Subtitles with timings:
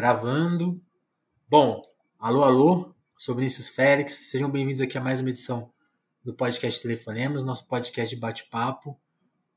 [0.00, 0.80] Gravando.
[1.46, 1.82] Bom,
[2.18, 5.70] alô, alô, sou Vinícius Félix, sejam bem-vindos aqui a mais uma edição
[6.24, 8.98] do podcast Telefonemos, nosso podcast de bate-papo.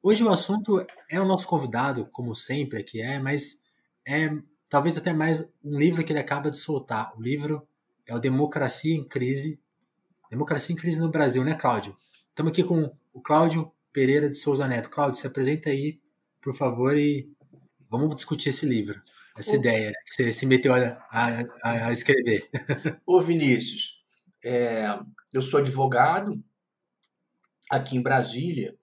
[0.01, 3.61] Hoje o assunto é o nosso convidado, como sempre aqui é, mas
[4.05, 4.31] é
[4.67, 7.17] talvez até mais um livro que ele acaba de soltar.
[7.17, 7.65] O livro
[8.05, 9.61] é o Democracia em Crise.
[10.29, 11.95] Democracia em Crise no Brasil, né, Cláudio?
[12.27, 14.89] Estamos aqui com o Cláudio Pereira de Souza Neto.
[14.89, 16.01] Cláudio, se apresenta aí,
[16.41, 17.31] por favor, e
[17.89, 19.01] vamos discutir esse livro,
[19.37, 22.49] essa Ô, ideia que você se meteu a, a, a escrever.
[23.05, 23.95] Ô, Vinícius,
[24.43, 24.85] é,
[25.33, 26.31] eu sou advogado
[27.69, 28.75] aqui em Brasília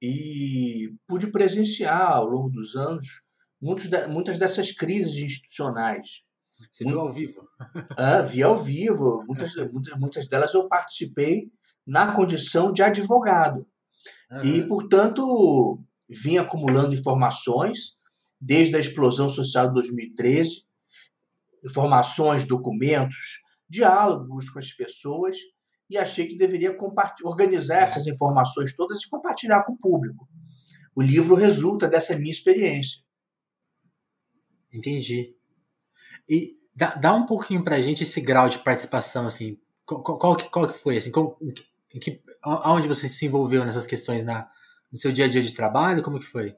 [0.00, 3.22] e pude presenciar ao longo dos anos
[3.60, 6.22] muitas dessas crises institucionais.
[6.70, 7.48] Você viu ao vivo?
[7.96, 9.24] Ah, vi ao vivo.
[9.26, 11.50] Muitas, muitas, muitas delas eu participei
[11.86, 13.66] na condição de advogado.
[14.30, 14.44] Uhum.
[14.44, 17.96] E, portanto, vim acumulando informações
[18.40, 20.64] desde a explosão social de 2013,
[21.64, 25.36] informações, documentos, diálogos com as pessoas,
[25.88, 26.76] e achei que deveria
[27.24, 30.28] organizar essas informações todas e compartilhar com o público.
[30.94, 33.02] O livro resulta dessa minha experiência.
[34.72, 35.34] Entendi.
[36.28, 40.36] E dá, dá um pouquinho para a gente esse grau de participação, assim, qual, qual,
[40.36, 41.36] qual que foi, assim, qual,
[42.00, 44.48] que, aonde você se envolveu nessas questões na,
[44.92, 46.02] no seu dia a dia de trabalho?
[46.02, 46.56] Como que foi?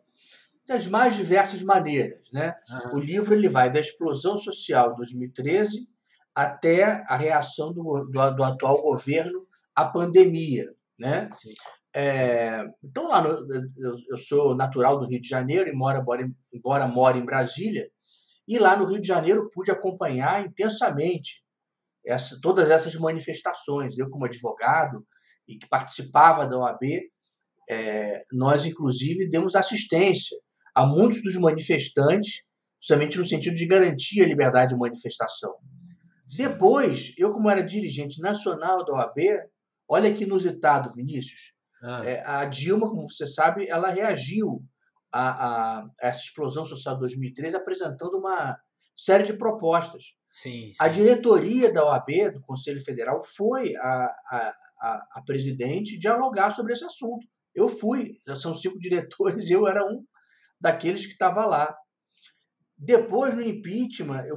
[0.73, 2.55] Das mais diversas maneiras, né?
[2.95, 5.87] O livro ele vai da explosão social de 2013
[6.35, 10.65] até a reação do, do, do atual governo à pandemia,
[10.99, 11.29] né?
[11.31, 11.53] Sim.
[11.95, 16.87] É, então lá no, eu, eu, sou natural do Rio de Janeiro, embora, embora, embora
[16.87, 17.91] mora em Brasília,
[18.49, 21.45] e lá no Rio de Janeiro pude acompanhar intensamente
[22.07, 23.99] essa, todas essas manifestações.
[23.99, 25.07] Eu como advogado
[25.47, 26.83] e que participava da OAB,
[27.69, 30.39] é, nós inclusive demos assistência
[30.75, 32.45] a muitos dos manifestantes,
[32.81, 35.55] justamente no sentido de garantir a liberdade de manifestação.
[36.37, 39.19] Depois, eu como era dirigente nacional da OAB,
[39.89, 42.03] olha que inusitado, Vinícius, ah.
[42.05, 44.63] é, a Dilma, como você sabe, ela reagiu
[45.13, 48.59] a, a, a, essa explosão social de 2013 apresentando uma
[48.97, 50.15] série de propostas.
[50.31, 50.77] Sim, sim.
[50.79, 56.85] A diretoria da OAB, do Conselho Federal, foi a, a, a, presidente dialogar sobre esse
[56.85, 57.27] assunto.
[57.55, 60.03] Eu fui, são cinco diretores, eu era um
[60.63, 61.77] daqueles que estava lá.
[62.79, 64.37] Depois, no impeachment, eu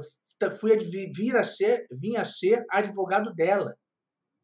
[0.58, 3.74] fui vir a ser, vim a ser advogado dela,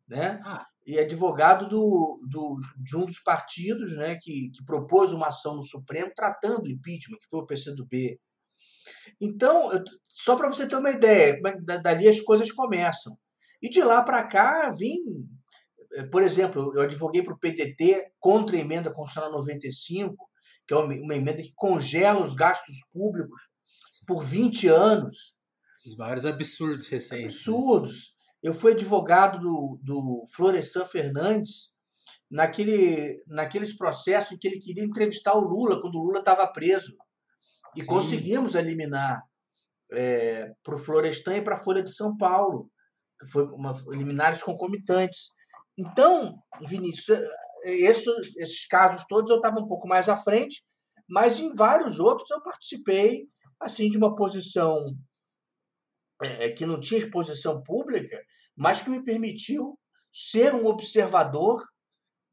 [0.08, 0.40] né?
[0.44, 0.64] Ah.
[0.84, 5.62] E advogado do, do, de um dos partidos né, que, que propôs uma ação no
[5.62, 8.18] Supremo tratando o impeachment, que foi o PCdoB.
[9.20, 13.16] Então, eu, só para você ter uma ideia, é dali as coisas começam.
[13.62, 14.98] E de lá para cá, vim
[15.94, 20.16] eh, por exemplo, eu advoguei para o PDT contra a emenda constitucional 95,
[20.72, 23.40] que é uma emenda que congela os gastos públicos
[24.06, 25.36] por 20 anos.
[25.86, 27.20] Os maiores absurdos recentes.
[27.20, 27.26] Né?
[27.26, 28.14] Absurdos.
[28.42, 31.70] Eu fui advogado do, do Florestan Fernandes
[32.30, 36.96] naquele, naqueles processos em que ele queria entrevistar o Lula quando o Lula estava preso.
[37.76, 37.86] E Sim.
[37.86, 39.22] conseguimos eliminar
[39.92, 42.70] é, para o Florestan e para a Folha de São Paulo,
[43.20, 45.32] que foi uma, liminares concomitantes.
[45.76, 47.18] Então, Vinícius,
[47.64, 50.62] eh, esse, esses casos todos eu estava um pouco mais à frente,
[51.08, 53.28] mas em vários outros eu participei
[53.60, 54.96] assim de uma posição
[56.22, 58.20] é, que não tinha exposição pública,
[58.56, 59.78] mas que me permitiu
[60.12, 61.62] ser um observador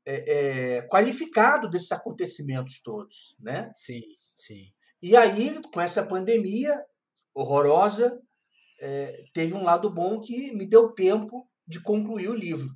[0.05, 3.71] é, é, qualificado desses acontecimentos todos, né?
[3.73, 4.01] Sim,
[4.35, 4.71] sim.
[5.01, 6.75] E aí, com essa pandemia
[7.33, 8.19] horrorosa,
[8.81, 12.69] é, teve um lado bom que me deu tempo de concluir o livro.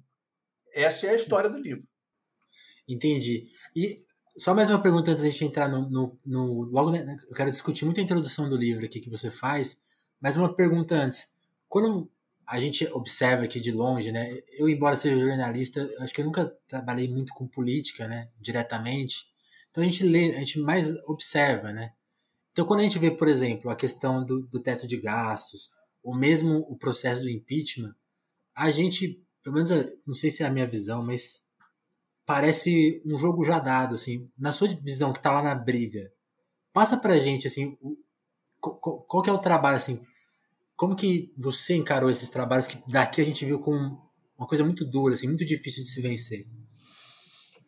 [0.73, 1.85] Essa é a história do livro.
[2.87, 3.49] Entendi.
[3.75, 4.03] E
[4.37, 5.89] só mais uma pergunta antes de a gente entrar no.
[5.89, 9.29] no, no logo, né, eu quero discutir muito a introdução do livro aqui que você
[9.29, 9.77] faz,
[10.19, 11.31] mas uma pergunta antes.
[11.69, 12.09] Quando
[12.45, 14.37] a gente observa aqui de longe, né?
[14.57, 18.29] Eu, embora seja jornalista, acho que eu nunca trabalhei muito com política, né?
[18.39, 19.27] Diretamente.
[19.69, 21.93] Então a gente lê, a gente mais observa, né?
[22.51, 25.71] Então quando a gente vê, por exemplo, a questão do, do teto de gastos,
[26.03, 27.95] ou mesmo o processo do impeachment,
[28.53, 29.71] a gente pelo menos
[30.05, 31.42] não sei se é a minha visão, mas
[32.25, 34.29] parece um jogo já dado, assim.
[34.37, 36.11] Na sua visão, que tá lá na briga,
[36.71, 37.97] passa pra gente, assim, o,
[38.59, 40.01] qual, qual que é o trabalho, assim,
[40.75, 43.71] como que você encarou esses trabalhos que daqui a gente viu com
[44.37, 46.47] uma coisa muito dura, assim, muito difícil de se vencer?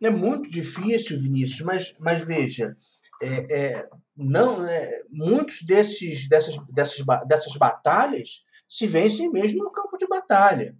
[0.01, 2.75] É muito difícil, Vinícius, mas, mas veja,
[3.21, 9.97] é, é, não, é, muitos desses, dessas, dessas, dessas batalhas se vencem mesmo no campo
[9.97, 10.75] de batalha.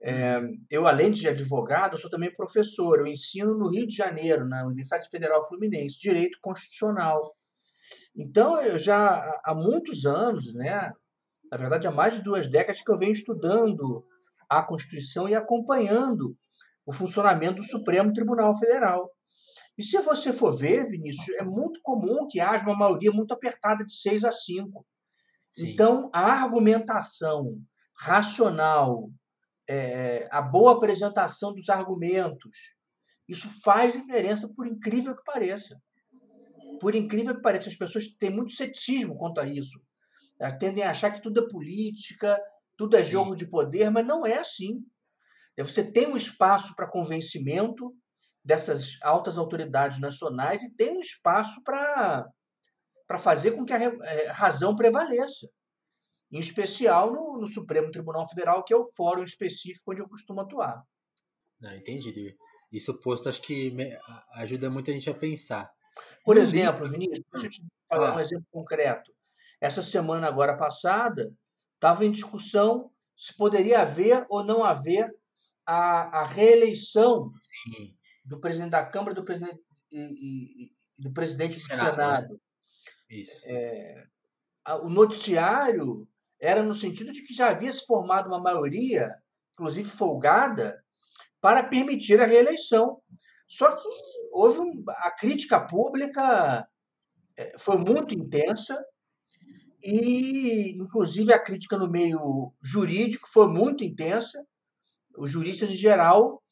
[0.00, 0.40] É,
[0.70, 3.00] eu, além de advogado, sou também professor.
[3.00, 7.34] Eu ensino no Rio de Janeiro, na Universidade Federal Fluminense, Direito Constitucional.
[8.16, 10.92] Então, eu já há muitos anos, né,
[11.50, 14.04] Na verdade, há mais de duas décadas que eu venho estudando
[14.48, 16.36] a Constituição e acompanhando
[16.84, 19.10] o funcionamento do Supremo Tribunal Federal.
[19.76, 23.84] E se você for ver, Vinícius, é muito comum que haja uma maioria muito apertada
[23.84, 24.84] de 6 a 5.
[25.52, 25.70] Sim.
[25.70, 27.58] Então, a argumentação
[27.96, 29.10] racional,
[29.68, 32.74] é, a boa apresentação dos argumentos,
[33.28, 35.80] isso faz diferença, por incrível que pareça.
[36.80, 39.80] Por incrível que pareça, as pessoas têm muito ceticismo quanto a isso.
[40.38, 42.40] Elas tendem a achar que tudo é política,
[42.76, 43.10] tudo é Sim.
[43.10, 44.84] jogo de poder, mas não é assim.
[45.58, 47.92] Você tem um espaço para convencimento,
[48.48, 52.26] dessas altas autoridades nacionais e tem um espaço para
[53.18, 55.46] fazer com que a é, razão prevaleça.
[56.30, 60.40] Em especial no, no, Supremo Tribunal Federal, que é o fórum específico onde eu costumo
[60.40, 60.82] atuar.
[61.60, 62.36] Não, entendi.
[62.70, 63.74] Isso posto, acho que
[64.34, 65.70] ajuda muito a gente a pensar.
[66.24, 66.98] Por no exemplo, livro...
[66.98, 68.16] Vinícius, deixa eu te falar ah.
[68.16, 69.10] um exemplo concreto.
[69.60, 71.32] Essa semana agora passada,
[71.74, 75.12] estava em discussão se poderia haver ou não haver
[75.66, 77.98] a, a reeleição Sim
[78.28, 79.60] do presidente da Câmara do presidente,
[79.90, 81.84] e, e, do presidente do Senado.
[81.84, 81.90] Né?
[81.90, 82.40] Senado.
[83.08, 83.42] Isso.
[83.46, 84.06] É,
[84.82, 86.06] o noticiário
[86.40, 89.14] era no sentido de que já havia se formado uma maioria,
[89.52, 90.82] inclusive folgada,
[91.40, 93.00] para permitir a reeleição.
[93.48, 93.88] Só que
[94.32, 96.68] houve um, a crítica pública
[97.36, 98.78] é, foi muito intensa
[99.82, 104.44] e, inclusive, a crítica no meio jurídico foi muito intensa.
[105.16, 106.42] Os juristas em geral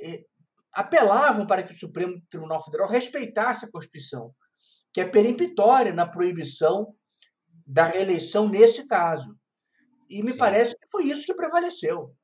[0.00, 0.24] é,
[0.72, 4.34] apelavam para que o Supremo Tribunal Federal respeitasse a Constituição,
[4.92, 6.94] que é peremptória na proibição
[7.66, 9.36] da reeleição nesse caso.
[10.08, 10.38] E me Sim.
[10.38, 12.14] parece que foi isso que prevaleceu.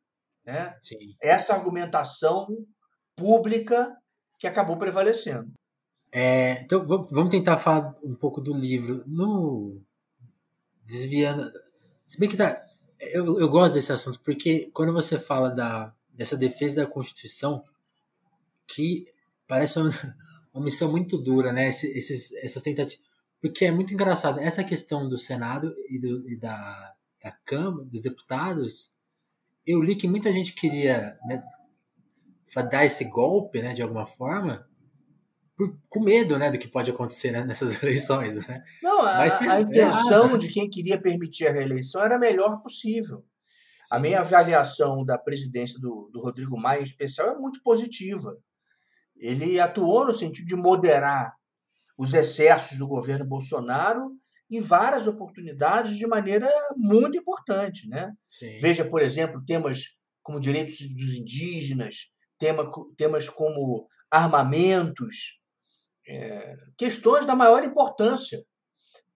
[0.45, 0.75] Né?
[1.21, 2.49] Essa argumentação
[3.17, 3.95] pública
[4.39, 5.53] que acabou prevalecendo.
[6.11, 9.03] É, então vamos tentar falar um pouco do livro.
[9.07, 9.83] No
[10.85, 11.53] desviando,
[12.07, 12.65] se bem que tá,
[12.99, 17.63] eu, eu gosto desse assunto porque quando você fala da dessa defesa da Constituição,
[18.67, 19.05] que
[19.47, 19.89] parece uma,
[20.53, 21.69] uma missão muito dura, né?
[21.69, 23.07] Esses, essas tentativas.
[23.41, 24.41] Porque é muito engraçado.
[24.41, 28.91] Essa questão do Senado e, do, e da, da Câmara, dos deputados,
[29.67, 31.43] eu li que muita gente queria né,
[32.71, 34.67] dar esse golpe, né, de alguma forma,
[35.57, 38.47] por, com medo né, do que pode acontecer né, nessas eleições.
[38.47, 38.63] Né?
[38.83, 42.61] Não, a, Mas, a intenção é, de quem queria permitir a reeleição era a melhor
[42.63, 43.25] possível.
[43.85, 43.95] Sim.
[43.95, 48.37] A minha avaliação da presidência do, do Rodrigo Maia, em especial, é muito positiva.
[49.17, 51.38] Ele atuou no sentido de moderar
[51.99, 54.17] os excessos do governo Bolsonaro
[54.49, 57.89] em várias oportunidades de maneira muito importante.
[57.89, 58.15] Né?
[58.61, 65.41] Veja, por exemplo, temas como direitos dos indígenas, tema, temas como armamentos,
[66.07, 68.43] é, questões da maior importância,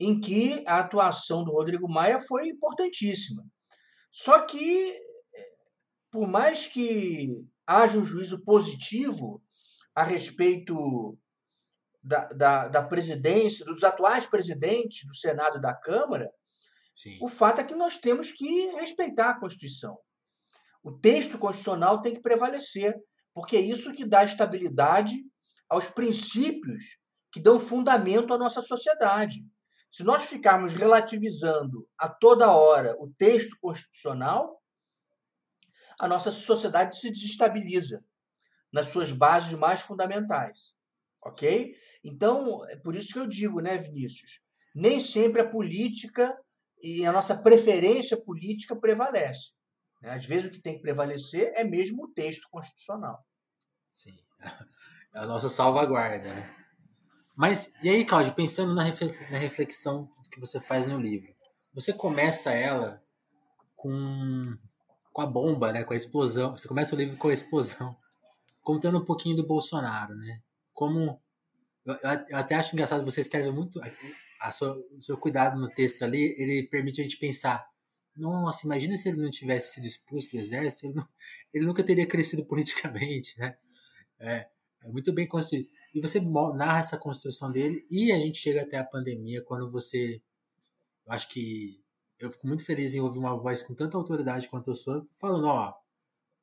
[0.01, 3.45] em que a atuação do Rodrigo Maia foi importantíssima.
[4.11, 4.93] Só que,
[6.11, 7.31] por mais que
[7.67, 9.43] haja um juízo positivo
[9.95, 11.17] a respeito
[12.03, 16.31] da, da, da presidência, dos atuais presidentes do Senado e da Câmara,
[16.95, 17.19] Sim.
[17.21, 19.99] o fato é que nós temos que respeitar a Constituição.
[20.83, 22.97] O texto constitucional tem que prevalecer,
[23.33, 25.15] porque é isso que dá estabilidade
[25.69, 26.99] aos princípios
[27.31, 29.47] que dão fundamento à nossa sociedade.
[29.91, 34.61] Se nós ficarmos relativizando a toda hora o texto constitucional,
[35.99, 38.05] a nossa sociedade se desestabiliza
[38.73, 40.75] nas suas bases mais fundamentais.
[41.25, 41.75] Ok?
[42.05, 44.43] Então, é por isso que eu digo, né, Vinícius?
[44.75, 46.37] Nem sempre a política
[46.83, 49.53] e a nossa preferência política prevalece.
[50.03, 50.11] Né?
[50.11, 53.25] Às vezes o que tem que prevalecer é mesmo o texto constitucional.
[53.93, 54.17] Sim.
[55.15, 56.57] É a nossa salvaguarda, né?
[57.37, 61.35] Mas, e aí, Cláudio, pensando na reflexão que você faz no livro,
[61.75, 63.03] você começa ela
[63.77, 64.43] com,
[65.13, 65.85] com a bomba, né?
[65.85, 66.57] Com a explosão.
[66.57, 67.95] Você começa o livro com a explosão
[68.63, 70.41] contando um pouquinho do Bolsonaro, né?
[70.73, 71.21] Como
[71.85, 71.97] eu,
[72.33, 73.81] até acho engraçado você escreve muito
[74.41, 77.65] a sua, o seu cuidado no texto ali, ele permite a gente pensar.
[78.17, 81.09] Nossa, imagina se ele não tivesse sido expulso do exército, ele, não,
[81.53, 83.57] ele nunca teria crescido politicamente, né?
[84.19, 84.49] É,
[84.83, 85.69] é muito bem construído.
[85.95, 90.23] E você narra essa construção dele e a gente chega até a pandemia quando você,
[91.07, 91.83] eu acho que
[92.19, 95.47] eu fico muito feliz em ouvir uma voz com tanta autoridade quanto a sua falando,
[95.47, 95.75] ó,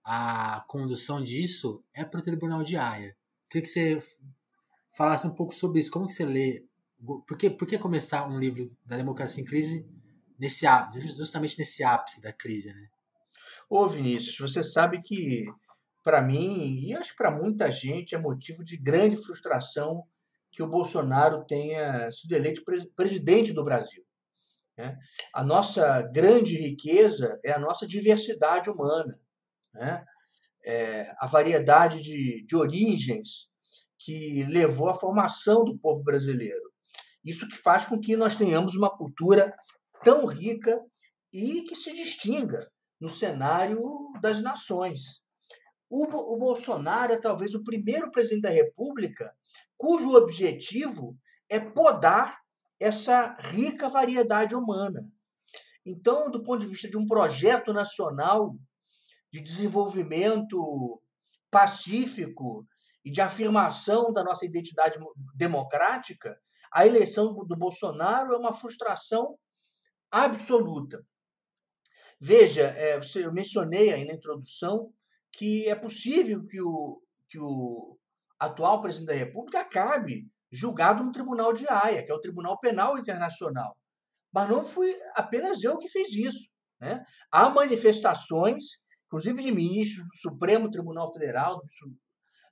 [0.03, 3.15] a condução disso é para o Tribunal de Haia.
[3.50, 4.03] Queria que você
[4.91, 5.91] falasse um pouco sobre isso.
[5.91, 6.65] Como que você lê?
[7.27, 9.88] Por que, por que começar um livro da democracia em crise
[10.38, 10.65] nesse
[11.15, 12.88] justamente nesse ápice da crise, né?
[13.70, 15.46] Ô Vinícius, você sabe que
[16.03, 20.03] para mim e acho para muita gente é motivo de grande frustração
[20.51, 22.63] que o Bolsonaro tenha sido eleito
[22.96, 24.03] presidente do Brasil.
[24.77, 24.98] Né?
[25.34, 29.20] A nossa grande riqueza é a nossa diversidade humana,
[29.74, 30.03] né?
[30.66, 33.50] É, a variedade de, de origens
[33.98, 36.70] que levou à formação do povo brasileiro.
[37.24, 39.54] Isso que faz com que nós tenhamos uma cultura
[40.04, 40.80] tão rica
[41.34, 43.80] e que se distinga no cenário
[44.22, 45.22] das nações.
[45.89, 49.34] O, o Bolsonaro é talvez o primeiro presidente da República
[49.78, 51.18] cujo objetivo
[51.50, 52.38] é podar
[52.80, 55.10] essa rica variedade humana.
[55.86, 58.56] Então, do ponto de vista de um projeto nacional
[59.31, 61.01] de desenvolvimento
[61.51, 62.65] pacífico
[63.03, 64.98] e de afirmação da nossa identidade
[65.36, 66.38] democrática,
[66.71, 69.38] a eleição do Bolsonaro é uma frustração
[70.12, 71.03] absoluta.
[72.19, 74.91] Veja, é, eu mencionei aí na introdução
[75.31, 77.98] que é possível que o, que o
[78.38, 82.98] atual presidente da República acabe julgado no Tribunal de Haia, que é o Tribunal Penal
[82.98, 83.77] Internacional.
[84.31, 86.50] Mas não fui apenas eu que fiz isso.
[86.79, 87.03] Né?
[87.31, 88.79] Há manifestações,
[89.10, 91.98] inclusive de ministros do Supremo Tribunal Federal, do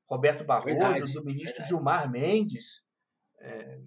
[0.10, 1.68] Roberto Barroso, verdade, do ministro verdade.
[1.68, 2.84] Gilmar Mendes,
[3.40, 3.80] é,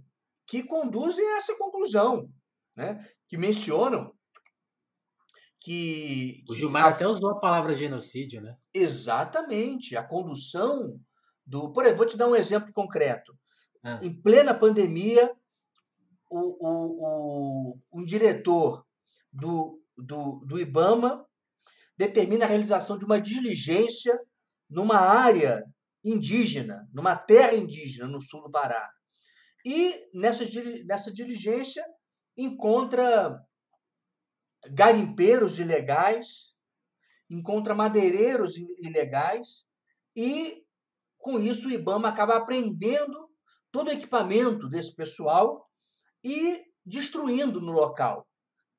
[0.47, 2.31] que conduzem a essa conclusão,
[2.77, 3.05] né?
[3.27, 4.15] que mencionam
[5.59, 6.45] que.
[6.49, 6.89] O Gilmar a...
[6.91, 8.57] até usou a palavra genocídio, né?
[8.73, 9.97] Exatamente.
[9.97, 10.99] A condução
[11.45, 11.73] do.
[11.73, 13.37] Por exemplo, vou te dar um exemplo concreto.
[13.83, 13.99] Ah.
[14.00, 15.35] Em plena pandemia,
[16.31, 18.87] o, o, o, um diretor
[19.33, 21.27] do, do, do IBAMA
[22.00, 24.19] determina a realização de uma diligência
[24.71, 25.62] numa área
[26.02, 28.88] indígena, numa terra indígena no sul do Pará.
[29.66, 30.45] E nessa,
[30.87, 31.85] nessa diligência
[32.35, 33.38] encontra
[34.71, 36.57] garimpeiros ilegais,
[37.28, 39.66] encontra madeireiros ilegais
[40.16, 40.64] e
[41.19, 43.28] com isso o IBAMA acaba apreendendo
[43.71, 45.69] todo o equipamento desse pessoal
[46.25, 48.26] e destruindo no local,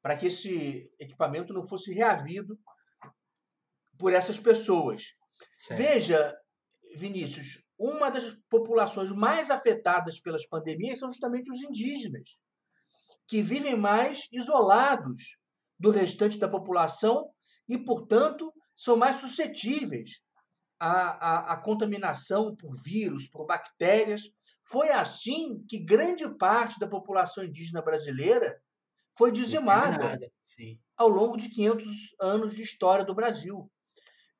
[0.02, 2.60] para que esse equipamento não fosse reavido
[4.02, 5.16] por essas pessoas.
[5.56, 5.78] Certo.
[5.78, 6.36] Veja,
[6.96, 12.40] Vinícius, uma das populações mais afetadas pelas pandemias são justamente os indígenas,
[13.28, 15.38] que vivem mais isolados
[15.80, 17.30] do restante da população
[17.70, 20.24] e, portanto, são mais suscetíveis
[20.80, 24.24] à, à, à contaminação por vírus, por bactérias.
[24.64, 28.60] Foi assim que grande parte da população indígena brasileira
[29.16, 30.20] foi dizimada
[30.98, 33.70] ao longo de 500 anos de história do Brasil.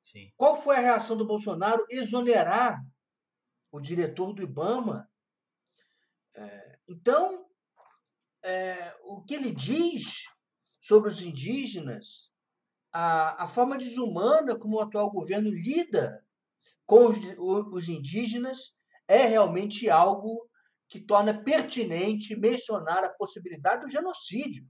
[0.02, 0.32] Sim.
[0.36, 1.84] Qual foi a reação do Bolsonaro?
[1.88, 2.82] Exonerar
[3.70, 5.08] o diretor do IBAMA.
[6.34, 7.46] É, então,
[8.42, 10.24] é, o que ele diz
[10.80, 12.30] sobre os indígenas,
[12.92, 16.24] a, a forma desumana como o atual governo lida
[16.84, 17.18] com os,
[17.72, 20.48] os indígenas é realmente algo
[20.88, 24.68] que torna pertinente mencionar a possibilidade do genocídio,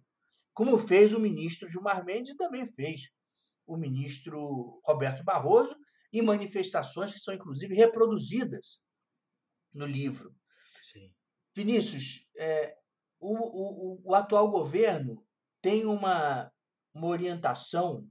[0.54, 3.10] como fez o ministro Gilmar Mendes e também fez
[3.66, 5.76] o ministro Roberto Barroso,
[6.12, 8.82] em manifestações que são inclusive reproduzidas
[9.72, 10.34] no livro.
[10.82, 11.12] Sim.
[11.54, 12.76] Vinícius, é,
[13.18, 15.24] o, o, o atual governo
[15.60, 16.52] tem uma,
[16.92, 18.08] uma orientação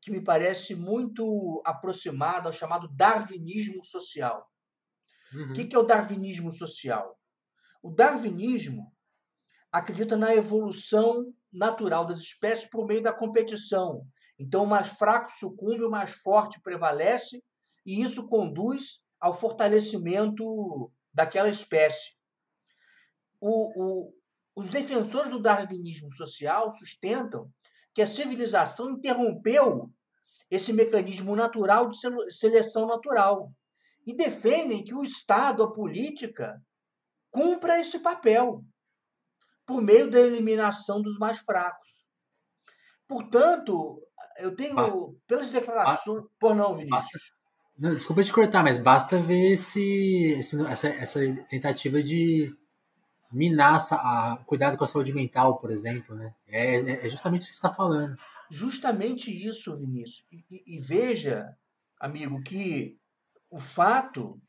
[0.00, 4.50] que me parece muito aproximada ao chamado darwinismo social.
[5.32, 5.50] Uhum.
[5.50, 7.20] O que é o darwinismo social?
[7.82, 8.94] O darwinismo
[9.70, 14.04] acredita na evolução natural das espécies por meio da competição.
[14.38, 17.42] Então, o mais fraco sucumbe, o mais forte prevalece,
[17.84, 22.12] e isso conduz ao fortalecimento daquela espécie.
[23.40, 23.72] O,
[24.08, 24.14] o,
[24.56, 27.50] os defensores do darwinismo social sustentam
[27.94, 29.90] que a civilização interrompeu
[30.50, 31.98] esse mecanismo natural de
[32.32, 33.52] seleção natural
[34.06, 36.60] e defendem que o Estado, a política,
[37.30, 38.64] cumpra esse papel
[39.70, 42.04] por meio da eliminação dos mais fracos.
[43.06, 44.02] Portanto,
[44.38, 44.90] eu tenho, ba
[45.28, 46.24] pelas declarações.
[46.24, 46.90] Ba por não, Vinícius.
[46.90, 47.18] Basta,
[47.78, 52.52] não, desculpa te cortar, mas basta ver esse, esse essa, essa tentativa de
[53.30, 56.34] minar a, cuidado com a saúde mental, por exemplo, né?
[56.48, 58.16] É, é, é justamente isso que você está falando.
[58.50, 60.26] Justamente isso, Vinícius.
[60.32, 61.56] E, e, e, veja,
[62.00, 62.98] amigo, que
[63.48, 64.40] o fato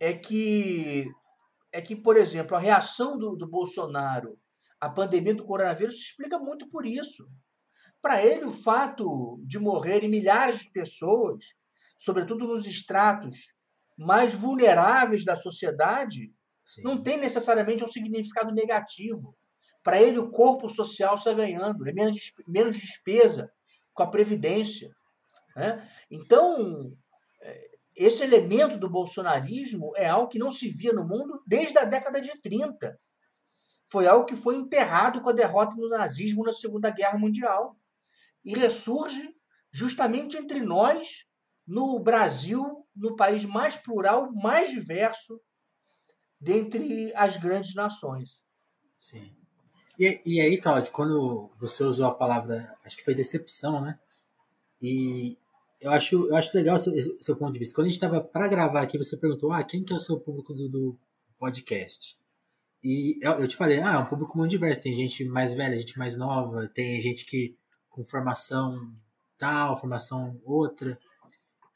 [0.00, 1.12] é que
[1.70, 4.38] é que, por exemplo, a reação do, do Bolsonaro
[4.80, 7.28] à pandemia do coronavírus se explica muito por isso.
[8.00, 11.44] Para ele, o fato de morrerem milhares de pessoas,
[11.96, 13.54] sobretudo nos estratos
[13.98, 16.32] mais vulneráveis da sociedade,
[16.64, 16.82] Sim.
[16.82, 19.36] não tem necessariamente um significado negativo.
[19.82, 23.50] Para ele, o corpo social está ganhando, é menos, menos despesa
[23.94, 24.90] com a Previdência.
[25.56, 25.88] Né?
[26.10, 26.92] Então,
[27.42, 31.84] é, esse elemento do bolsonarismo é algo que não se via no mundo desde a
[31.84, 32.98] década de 30.
[33.86, 37.76] Foi algo que foi enterrado com a derrota do nazismo na Segunda Guerra Mundial
[38.44, 39.34] e ressurge
[39.72, 41.24] justamente entre nós,
[41.66, 45.40] no Brasil, no país mais plural, mais diverso
[46.40, 48.44] dentre as grandes nações.
[48.96, 49.34] Sim.
[49.98, 53.98] E, e aí, Claudio, quando você usou a palavra, acho que foi decepção, né?
[54.80, 55.38] E
[55.80, 57.74] eu acho, eu acho legal o seu, seu ponto de vista.
[57.74, 60.18] Quando a gente estava para gravar aqui, você perguntou, ah, quem que é o seu
[60.20, 60.98] público do, do
[61.38, 62.16] podcast?
[62.88, 64.80] E eu, eu, te falei, ah, é um público muito diverso.
[64.80, 67.56] Tem gente mais velha, gente mais nova, tem gente que
[67.90, 68.94] com formação
[69.36, 70.96] tal, formação outra.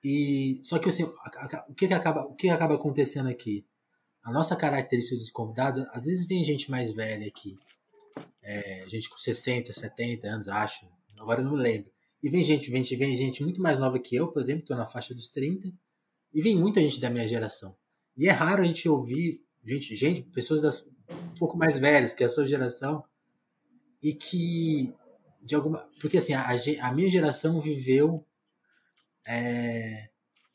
[0.05, 3.67] E só que assim, o que, que acaba, o que acaba acontecendo aqui?
[4.23, 7.59] A nossa característica dos convidados, às vezes vem gente mais velha aqui,
[8.41, 10.89] é, gente com 60, 70 anos, acho.
[11.19, 11.91] Agora eu não lembro.
[12.23, 14.87] E vem gente, vem, vem gente muito mais nova que eu, por exemplo, estou na
[14.87, 15.73] faixa dos 30.
[16.33, 17.77] E vem muita gente da minha geração.
[18.17, 20.89] E é raro a gente ouvir gente, gente pessoas das,
[21.31, 23.05] um pouco mais velhas que a sua geração
[24.03, 24.95] e que
[25.43, 26.47] de alguma porque assim a,
[26.83, 28.27] a minha geração viveu
[29.27, 30.11] é,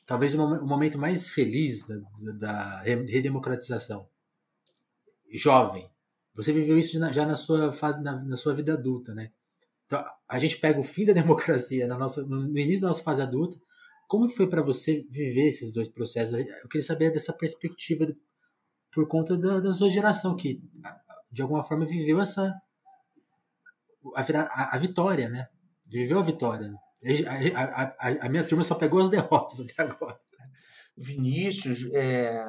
[0.06, 1.98] talvez o, momento mais feliz da,
[2.38, 4.08] da redemocratização
[5.34, 5.90] jovem
[6.36, 9.32] você viveu isso já na sua fase, na, na sua vida adulta, né?
[9.86, 13.22] Então, a gente pega o fim da democracia na nossa, no início da nossa fase
[13.22, 13.58] adulta.
[14.08, 16.38] Como que foi para você viver esses dois processos?
[16.38, 18.06] Eu queria saber dessa perspectiva
[18.96, 20.62] por conta da, da sua geração que
[21.30, 22.56] de alguma forma viveu essa
[24.16, 25.50] a, a, a vitória, né?
[25.86, 26.74] Viveu a vitória.
[27.56, 30.18] A, a, a, minha turma só pegou as derrotas até agora.
[30.96, 32.42] Vinícius, é,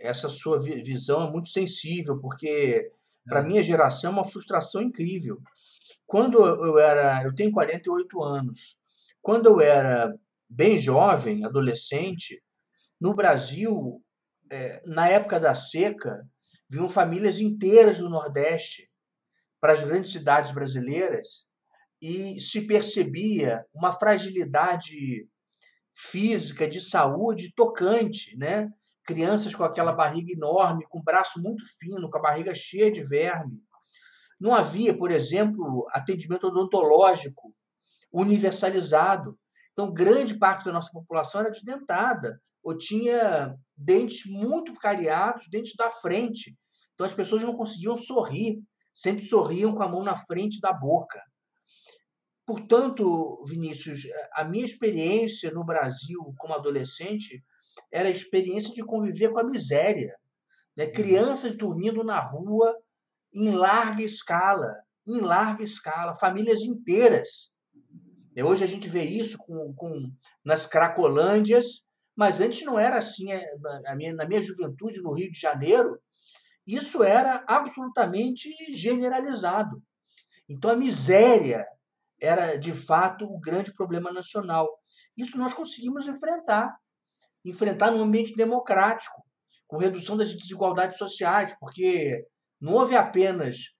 [0.00, 2.90] essa sua visão é muito sensível, porque
[3.26, 3.42] para é.
[3.42, 5.38] minha geração é uma frustração incrível.
[6.06, 8.80] Quando eu era, eu tenho 48 anos.
[9.20, 10.14] Quando eu era
[10.48, 12.42] bem jovem, adolescente,
[12.98, 14.02] no Brasil,
[14.50, 16.26] é, na época da seca,
[16.68, 18.90] vinham famílias inteiras do Nordeste
[19.60, 21.46] para as grandes cidades brasileiras
[22.00, 25.28] e se percebia uma fragilidade
[25.94, 28.70] física, de saúde tocante, né?
[29.04, 33.02] crianças com aquela barriga enorme, com o braço muito fino, com a barriga cheia de
[33.02, 33.58] verme.
[34.38, 37.54] Não havia, por exemplo, atendimento odontológico
[38.12, 39.36] universalizado.
[39.72, 45.90] Então, grande parte da nossa população era desdentada ou tinha dentes muito cariados, dentes da
[45.90, 46.54] frente.
[46.92, 51.18] Então, as pessoas não conseguiam sorrir, sempre sorriam com a mão na frente da boca.
[52.44, 54.02] Portanto, Vinícius,
[54.34, 57.42] a minha experiência no Brasil como adolescente
[57.90, 60.14] era a experiência de conviver com a miséria.
[60.76, 60.84] Né?
[60.84, 60.92] Uhum.
[60.92, 62.76] Crianças dormindo na rua
[63.32, 64.74] em larga escala,
[65.06, 67.50] em larga escala, famílias inteiras.
[68.36, 70.12] E hoje a gente vê isso com, com,
[70.44, 71.87] nas Cracolândias,
[72.18, 73.30] mas antes não era assim.
[73.30, 73.46] É,
[73.84, 75.96] na minha, na minha juventude, no Rio de Janeiro,
[76.66, 79.80] isso era absolutamente generalizado.
[80.48, 81.64] Então a miséria
[82.20, 84.68] era, de fato, o grande problema nacional.
[85.16, 86.76] Isso nós conseguimos enfrentar
[87.44, 89.24] enfrentar num ambiente democrático,
[89.68, 92.26] com redução das desigualdades sociais, porque
[92.60, 93.76] não houve apenas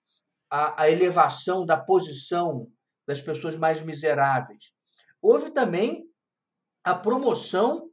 [0.49, 2.69] a, a elevação da posição
[3.05, 4.73] das pessoas mais miseráveis,
[5.21, 6.05] houve também
[6.85, 7.91] a promoção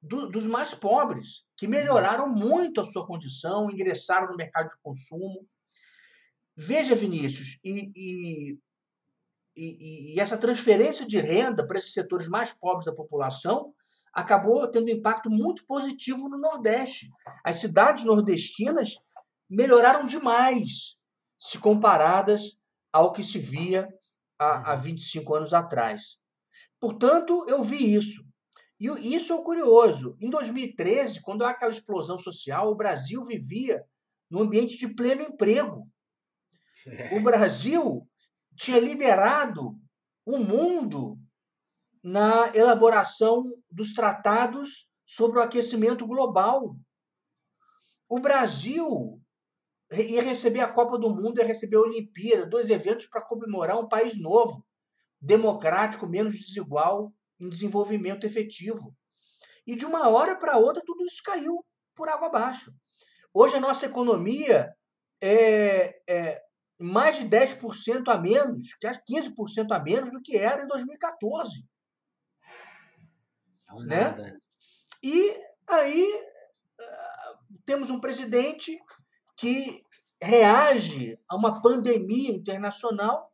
[0.00, 5.46] do, dos mais pobres, que melhoraram muito a sua condição, ingressaram no mercado de consumo.
[6.56, 8.58] Veja, Vinícius, e, e,
[9.56, 13.74] e, e essa transferência de renda para esses setores mais pobres da população
[14.12, 17.10] acabou tendo um impacto muito positivo no Nordeste.
[17.44, 18.94] As cidades nordestinas
[19.48, 20.96] melhoraram demais
[21.38, 22.58] se comparadas
[22.90, 23.88] ao que se via
[24.38, 25.36] há, há 25 uhum.
[25.36, 26.18] anos atrás.
[26.80, 28.25] Portanto, eu vi isso.
[28.78, 30.16] E isso é curioso.
[30.20, 33.84] Em 2013, quando há aquela explosão social, o Brasil vivia
[34.30, 35.88] num ambiente de pleno emprego.
[37.12, 38.06] O Brasil
[38.54, 39.78] tinha liderado
[40.26, 41.18] o mundo
[42.02, 46.76] na elaboração dos tratados sobre o aquecimento global.
[48.08, 49.20] O Brasil
[49.90, 53.88] ia receber a Copa do Mundo, ia receber a Olimpíada, dois eventos para comemorar um
[53.88, 54.66] país novo,
[55.20, 58.94] democrático, menos desigual, em desenvolvimento efetivo.
[59.66, 62.72] E de uma hora para outra tudo isso caiu por água abaixo.
[63.32, 64.74] Hoje a nossa economia
[65.20, 66.42] é, é
[66.78, 71.66] mais de 10% a menos, 15% a menos do que era em 2014.
[73.68, 74.00] Não né?
[74.02, 74.40] Nada.
[75.02, 76.26] E aí
[76.80, 78.78] ah, temos um presidente
[79.36, 79.82] que
[80.22, 83.32] reage a uma pandemia internacional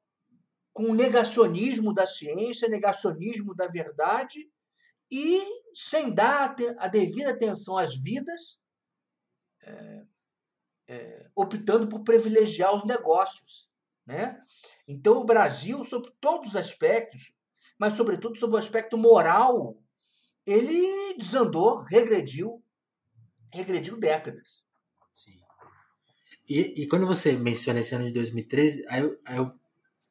[0.72, 4.50] com negacionismo da ciência, negacionismo da verdade
[5.10, 5.42] e
[5.74, 8.58] sem dar a devida atenção às vidas,
[9.62, 10.02] é,
[10.88, 13.70] é, optando por privilegiar os negócios.
[14.06, 14.40] Né?
[14.88, 17.34] Então, o Brasil, sobre todos os aspectos,
[17.78, 19.78] mas sobretudo sobre o aspecto moral,
[20.46, 22.64] ele desandou, regrediu,
[23.52, 24.64] regrediu décadas.
[25.12, 25.38] Sim.
[26.48, 29.61] E, e quando você menciona esse ano de 2013, aí eu, aí eu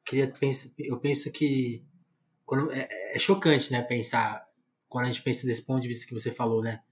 [0.04, 0.32] queria
[0.78, 1.84] eu penso que
[2.44, 4.46] quando, é, é, chocante, né, pensar
[4.88, 6.82] quando a gente pensa desse ponto de vista que você falou, né?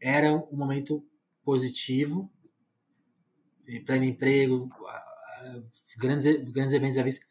[0.00, 1.06] Era um momento
[1.44, 2.32] positivo,
[3.84, 4.70] pleno emprego,
[5.98, 7.26] grandes, grandes eventos à vista,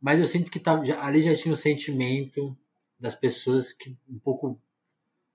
[0.00, 2.56] mas eu sinto que tá, já, ali já tinha o sentimento
[2.98, 4.60] das pessoas que um pouco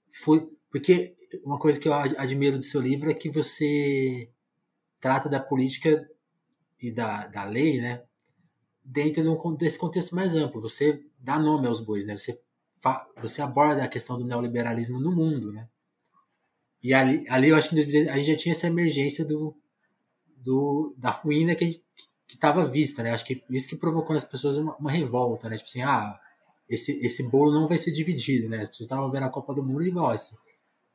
[0.10, 4.32] foi porque uma coisa que eu admiro do seu livro é que você
[5.00, 6.08] trata da política
[6.80, 8.04] e da, da lei, né,
[8.90, 10.60] dentro de um, desse contexto mais amplo.
[10.62, 12.18] Você dá nome aos bois, né?
[12.18, 12.42] Você
[13.22, 15.68] você aborda a questão do neoliberalismo no mundo, né?
[16.82, 17.78] E ali, ali eu acho que
[18.10, 19.54] a gente já tinha essa emergência do,
[20.38, 21.70] do da ruína que
[22.26, 23.12] estava vista, né?
[23.12, 25.58] Acho que isso que provocou nas pessoas uma, uma, revolta, né?
[25.58, 26.18] Tipo assim, ah,
[26.70, 28.62] esse, esse bolo não vai ser dividido, né?
[28.62, 30.38] As pessoas estavam vendo a Copa do Mundo e, nossa,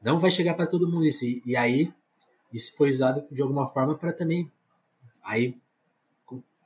[0.01, 1.27] não vai chegar para todo mundo isso.
[1.27, 1.93] E, e, aí,
[2.51, 4.51] isso foi usado de alguma forma para também.
[5.23, 5.55] Aí,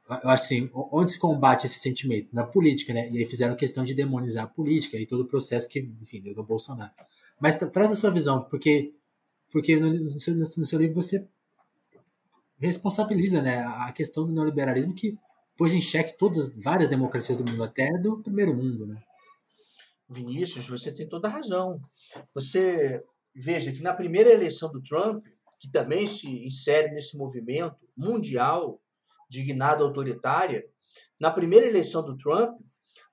[0.09, 2.29] eu acho assim, onde se combate esse sentimento?
[2.33, 3.11] Na política, né?
[3.11, 6.35] E aí fizeram questão de demonizar a política e todo o processo que, enfim, deu
[6.35, 6.91] do Bolsonaro.
[7.39, 8.95] Mas traz a sua visão, porque,
[9.51, 11.27] porque no, no, seu, no seu livro você
[12.59, 15.17] responsabiliza né, a questão do neoliberalismo que
[15.57, 18.87] pôs em xeque todas várias democracias do mundo, até do primeiro mundo.
[18.87, 19.03] Né?
[20.09, 21.81] Vinícius, você tem toda a razão.
[22.35, 25.25] Você veja que na primeira eleição do Trump,
[25.61, 28.81] que também se insere nesse movimento mundial
[29.29, 30.65] de guinada autoritária,
[31.21, 32.59] na primeira eleição do Trump,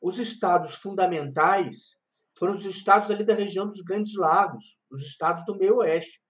[0.01, 1.97] os estados fundamentais
[2.38, 6.21] foram os estados ali da região dos Grandes Lagos, os estados do meio oeste,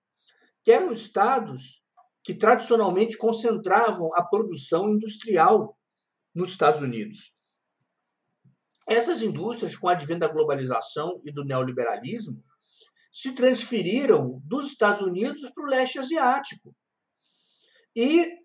[0.63, 1.83] que eram estados
[2.23, 5.77] que tradicionalmente concentravam a produção industrial
[6.33, 7.35] nos Estados Unidos.
[8.87, 12.43] Essas indústrias, com o advento da globalização e do neoliberalismo,
[13.11, 16.75] se transferiram dos Estados Unidos para o leste asiático.
[17.95, 18.44] E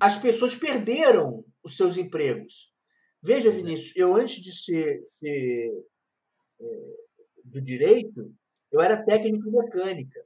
[0.00, 2.72] as pessoas perderam os seus empregos.
[3.22, 3.52] Veja, é.
[3.52, 5.70] Vinícius, eu antes de ser, ser
[6.60, 6.96] é,
[7.44, 8.34] do direito,
[8.70, 10.24] eu era técnico mecânica.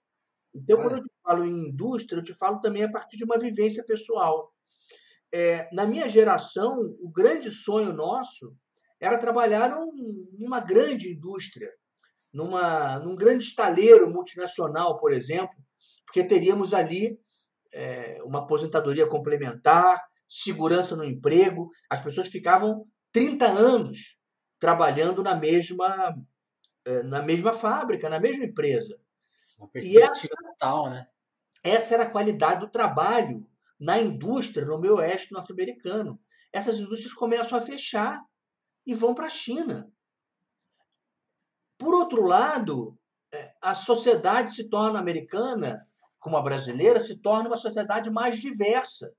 [0.54, 3.38] Então, quando eu te falo em indústria, eu te falo também a partir de uma
[3.38, 4.52] vivência pessoal.
[5.32, 8.56] É, na minha geração, o grande sonho nosso
[8.98, 9.92] era trabalhar num,
[10.38, 11.70] numa grande indústria,
[12.32, 15.54] numa, num grande estaleiro multinacional, por exemplo,
[16.06, 17.20] porque teríamos ali
[17.72, 21.70] é, uma aposentadoria complementar, segurança no emprego.
[21.88, 24.18] As pessoas ficavam 30 anos
[24.58, 26.14] trabalhando na mesma,
[26.84, 28.98] é, na mesma fábrica, na mesma empresa.
[29.58, 31.06] Uma perspectiva essa, total, né?
[31.62, 33.48] Essa era a qualidade do trabalho
[33.78, 36.20] na indústria no meio oeste norte-americano.
[36.52, 38.22] Essas indústrias começam a fechar
[38.86, 39.90] e vão para a China.
[41.76, 42.98] Por outro lado,
[43.32, 45.86] é, a sociedade se torna americana,
[46.26, 49.12] como a brasileira, se torna uma sociedade mais diversa.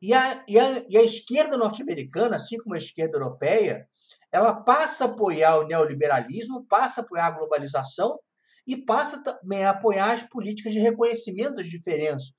[0.00, 3.88] E a, e a, e a esquerda norte-americana, assim como a esquerda europeia,
[4.30, 8.16] ela passa a apoiar o neoliberalismo, passa a apoiar a globalização
[8.64, 12.32] e passa também a apoiar as políticas de reconhecimento das diferenças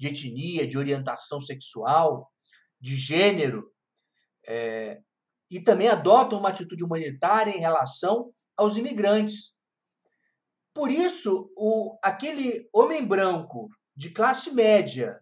[0.00, 2.28] de etnia, de orientação sexual,
[2.80, 3.70] de gênero,
[4.48, 4.98] é,
[5.48, 9.54] e também adotam uma atitude humanitária em relação aos imigrantes.
[10.74, 15.18] Por isso, o, aquele homem branco de classe média,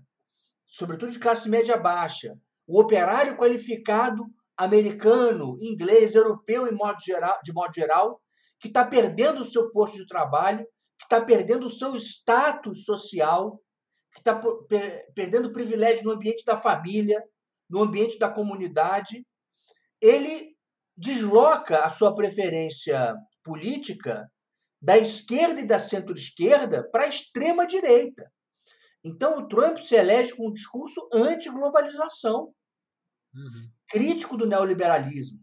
[0.67, 2.35] sobretudo de classe média baixa,
[2.67, 4.25] o operário qualificado
[4.57, 8.21] americano, inglês, europeu em modo geral, de modo geral,
[8.61, 10.65] que está perdendo o seu posto de trabalho,
[10.99, 13.61] que está perdendo o seu status social,
[14.13, 14.41] que está
[15.15, 17.23] perdendo o privilégio no ambiente da família,
[17.69, 19.25] no ambiente da comunidade,
[20.01, 20.55] ele
[20.97, 24.31] desloca a sua preferência política
[24.81, 28.33] da esquerda e da centro-esquerda para a extrema-direita.
[29.05, 32.55] Então, o Trump se elege com um discurso anti-globalização,
[33.35, 33.71] uhum.
[33.89, 35.39] crítico do neoliberalismo.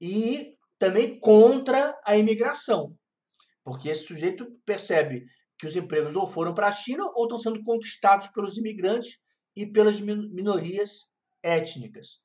[0.00, 2.96] E também contra a imigração,
[3.64, 5.24] porque esse sujeito percebe
[5.58, 9.22] que os empregos ou foram para a China ou estão sendo conquistados pelos imigrantes
[9.54, 11.08] e pelas minorias
[11.42, 12.20] étnicas.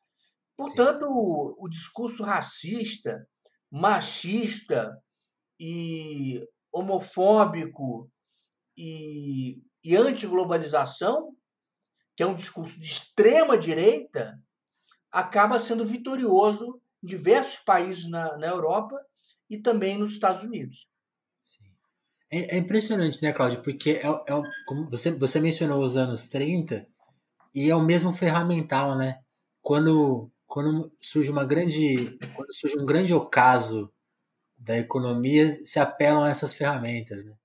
[0.57, 3.27] Portanto, o, o, discurso racista,
[3.71, 4.91] machista
[5.59, 8.09] e homofóbico
[8.75, 11.35] e, e anti-globalização,
[12.15, 14.39] que é um discurso de extrema direita,
[15.11, 18.95] acaba sendo vitorioso diversos países na, na Europa
[19.49, 20.87] e também nos Estados Unidos.
[21.41, 21.65] Sim.
[22.29, 23.61] É, é impressionante, né, Cláudio?
[23.61, 26.87] Porque é, é, como você, você mencionou os anos 30
[27.53, 29.19] e é o mesmo ferramental, né?
[29.61, 32.17] Quando, quando surge uma grande.
[32.35, 33.91] Quando surge um grande ocaso
[34.57, 37.35] da economia, se apelam a essas ferramentas, né?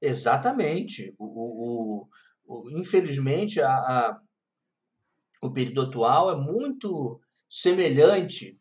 [0.00, 1.14] Exatamente.
[1.18, 2.08] O, o,
[2.46, 4.20] o infelizmente, a, a,
[5.42, 8.58] o período atual é muito semelhante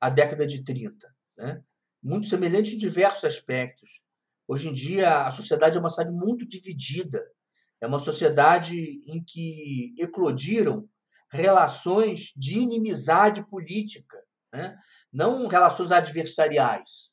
[0.00, 1.14] à década de 30.
[1.36, 1.62] Né?
[2.02, 4.00] Muito semelhante em diversos aspectos.
[4.48, 7.24] Hoje em dia, a sociedade é uma sociedade muito dividida.
[7.80, 8.76] É uma sociedade
[9.08, 10.88] em que eclodiram
[11.30, 14.19] relações de inimizade política,
[14.52, 14.76] né?
[15.12, 17.10] não relações adversariais,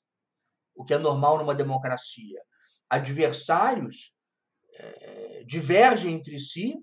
[0.75, 2.41] o que é normal numa democracia.
[2.89, 4.13] Adversários
[4.75, 6.75] é, divergem entre si,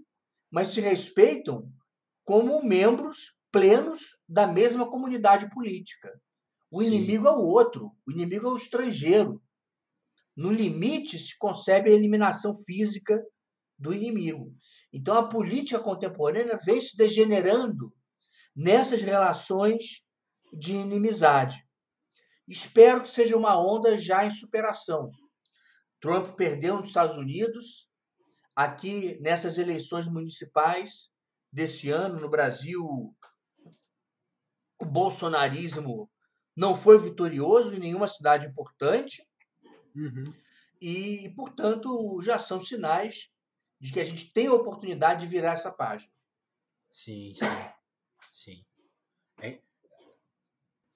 [0.50, 1.70] mas se respeitam
[2.24, 6.10] como membros plenos da mesma comunidade política.
[6.70, 6.88] O Sim.
[6.88, 9.40] inimigo é o outro, o inimigo é o estrangeiro.
[10.36, 13.22] No limite, se concebe a eliminação física
[13.78, 14.52] do inimigo.
[14.92, 17.94] Então, a política contemporânea vem se degenerando
[18.56, 20.04] nessas relações
[20.54, 21.66] de inimizade.
[22.46, 25.10] Espero que seja uma onda já em superação.
[26.00, 27.88] Trump perdeu nos Estados Unidos,
[28.54, 31.10] aqui nessas eleições municipais
[31.50, 32.84] desse ano no Brasil,
[34.78, 36.10] o bolsonarismo
[36.56, 39.26] não foi vitorioso em nenhuma cidade importante.
[39.94, 40.24] Uhum.
[40.80, 43.30] E, portanto, já são sinais
[43.80, 46.12] de que a gente tem a oportunidade de virar essa página.
[46.90, 47.46] Sim, sim.
[48.32, 48.64] sim.
[49.40, 49.60] É,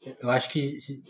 [0.01, 1.03] eu acho que se,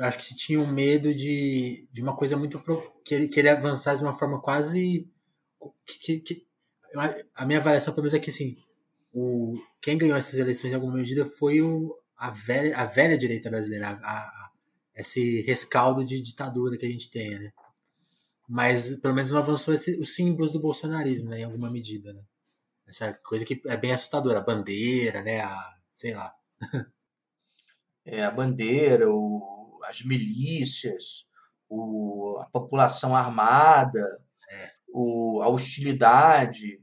[0.00, 3.40] acho que se tinha um medo de, de uma coisa muito pro, que ele, que
[3.40, 5.08] ele avançasse de uma forma quase
[5.86, 6.46] que, que
[7.34, 8.56] a minha avaliação pelo menos é que assim,
[9.12, 13.48] o quem ganhou essas eleições em alguma medida foi o, a velha a velha direita
[13.48, 14.50] brasileira, a, a,
[14.94, 17.52] esse rescaldo de ditadura que a gente tem, né?
[18.48, 22.22] Mas pelo menos não avançou esse, os símbolos do bolsonarismo, né, em alguma medida, né?
[22.86, 26.34] Essa coisa que é bem assustadora, a bandeira, né, a, sei lá.
[28.04, 31.26] é, a bandeira, o, as milícias,
[31.68, 34.70] o, a população armada, é.
[34.92, 36.82] o, a hostilidade.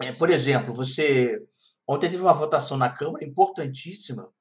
[0.00, 1.42] É, por exemplo, você
[1.86, 4.32] ontem teve uma votação na Câmara importantíssima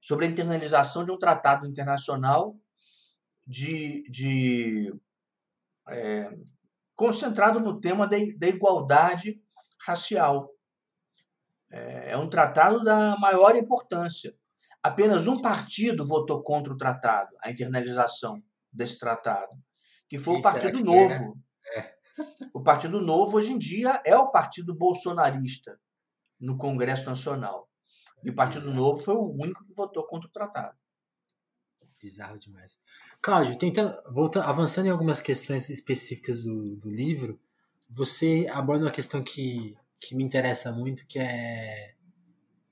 [0.00, 2.56] sobre a internalização de um tratado internacional
[3.46, 4.94] de, de
[5.88, 6.32] é,
[6.94, 9.42] concentrado no tema da, da igualdade
[9.80, 10.50] racial.
[11.70, 14.34] É, é um tratado da maior importância.
[14.82, 19.52] Apenas um partido votou contra o tratado, a internalização desse tratado,
[20.08, 21.38] que foi o Partido é, Novo.
[21.76, 21.94] É?
[22.52, 25.78] O Partido Novo, hoje em dia, é o partido bolsonarista
[26.38, 27.68] no Congresso Nacional.
[28.24, 30.76] E o Partido Novo foi o único que votou contra o tratado.
[32.00, 32.78] Bizarro demais.
[33.20, 37.38] Cláudio, tentando, voltando, avançando em algumas questões específicas do, do livro,
[37.88, 41.94] você aborda uma questão que, que me interessa muito, que é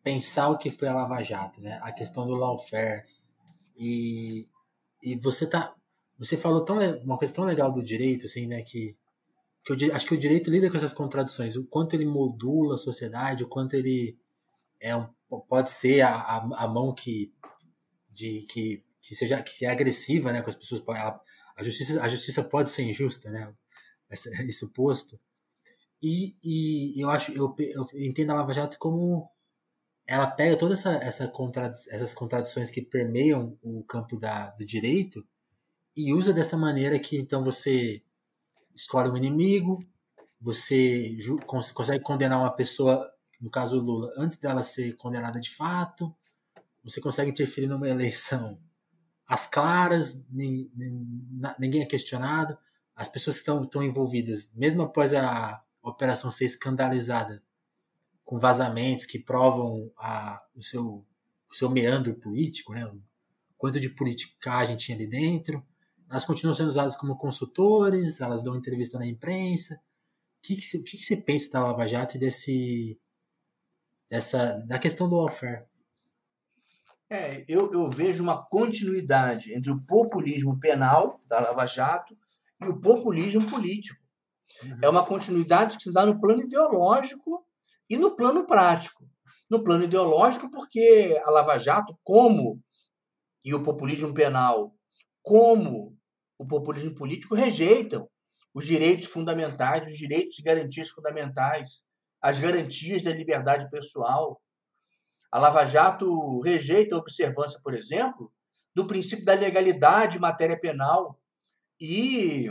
[0.08, 1.78] pensar o que foi a Lava Jato, né?
[1.82, 3.04] A questão do lawfare.
[3.76, 4.46] E,
[5.02, 5.74] e você tá
[6.18, 8.96] você falou tão uma coisa tão legal do direito assim, né, que,
[9.64, 12.78] que eu acho que o direito lida com essas contradições, o quanto ele modula a
[12.78, 14.18] sociedade, o quanto ele
[14.80, 15.06] é um,
[15.46, 17.32] pode ser a, a, a mão que
[18.10, 21.20] de que, que seja que é agressiva, né, com as pessoas, a,
[21.54, 23.52] a justiça a justiça pode ser injusta, né?
[24.10, 25.20] Esse posto.
[26.02, 29.30] E, e eu acho eu, eu entendo a Lava Jato como
[30.08, 35.22] ela pega todas essa, essa contrad essas contradições que permeiam o campo da, do direito
[35.94, 38.02] e usa dessa maneira que então você
[38.74, 39.84] escolhe um inimigo,
[40.40, 41.14] você
[41.46, 43.06] cons consegue condenar uma pessoa,
[43.38, 46.14] no caso Lula, antes dela ser condenada de fato,
[46.82, 48.58] você consegue interferir numa eleição
[49.26, 52.56] às claras, ninguém é questionado,
[52.96, 57.42] as pessoas que estão, estão envolvidas, mesmo após a operação ser escandalizada,
[58.28, 61.02] com vazamentos que provam a, o, seu,
[61.50, 62.84] o seu meandro político, né?
[62.84, 63.00] o
[63.56, 65.66] quanto de politicagem tinha ali dentro.
[66.10, 69.76] Elas continuam sendo usadas como consultores, elas dão entrevista na imprensa.
[69.76, 73.00] O que, que, você, que, que você pensa da Lava Jato e desse,
[74.10, 75.64] dessa, da questão do lawfare?
[77.08, 82.14] É, eu, eu vejo uma continuidade entre o populismo penal da Lava Jato
[82.60, 83.98] e o populismo político.
[84.62, 84.78] Uhum.
[84.82, 87.47] É uma continuidade que se dá no plano ideológico
[87.88, 89.08] e no plano prático.
[89.50, 92.62] No plano ideológico, porque a Lava Jato, como
[93.44, 94.74] e o populismo penal,
[95.22, 95.96] como
[96.38, 98.08] o populismo político, rejeitam
[98.52, 101.82] os direitos fundamentais, os direitos e garantias fundamentais,
[102.20, 104.42] as garantias da liberdade pessoal.
[105.30, 108.32] A Lava Jato rejeita a observância, por exemplo,
[108.74, 111.18] do princípio da legalidade em matéria penal,
[111.80, 112.50] e,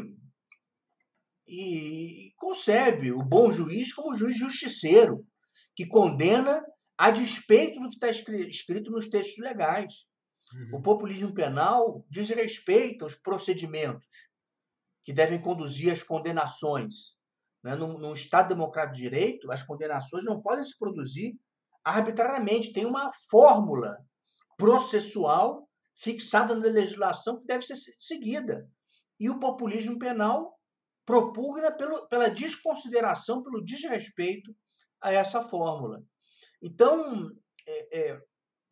[1.46, 5.26] e concebe o bom juiz como juiz justiceiro,
[5.76, 6.64] que condena
[6.98, 10.08] a despeito do que está escrito nos textos legais.
[10.54, 10.78] Uhum.
[10.78, 14.08] O populismo penal desrespeita os procedimentos
[15.04, 17.16] que devem conduzir às condenações.
[17.64, 17.76] Né?
[17.76, 21.38] Num, num Estado democrático de direito, as condenações não podem se produzir
[21.84, 22.74] arbitrariamente.
[22.74, 23.98] Tem uma fórmula
[24.58, 28.70] processual fixada na legislação que deve ser seguida.
[29.20, 30.57] E o populismo penal
[31.08, 34.54] propugna pelo, pela desconsideração, pelo desrespeito
[35.02, 36.04] a essa fórmula.
[36.62, 37.32] Então,
[37.66, 38.22] é, é,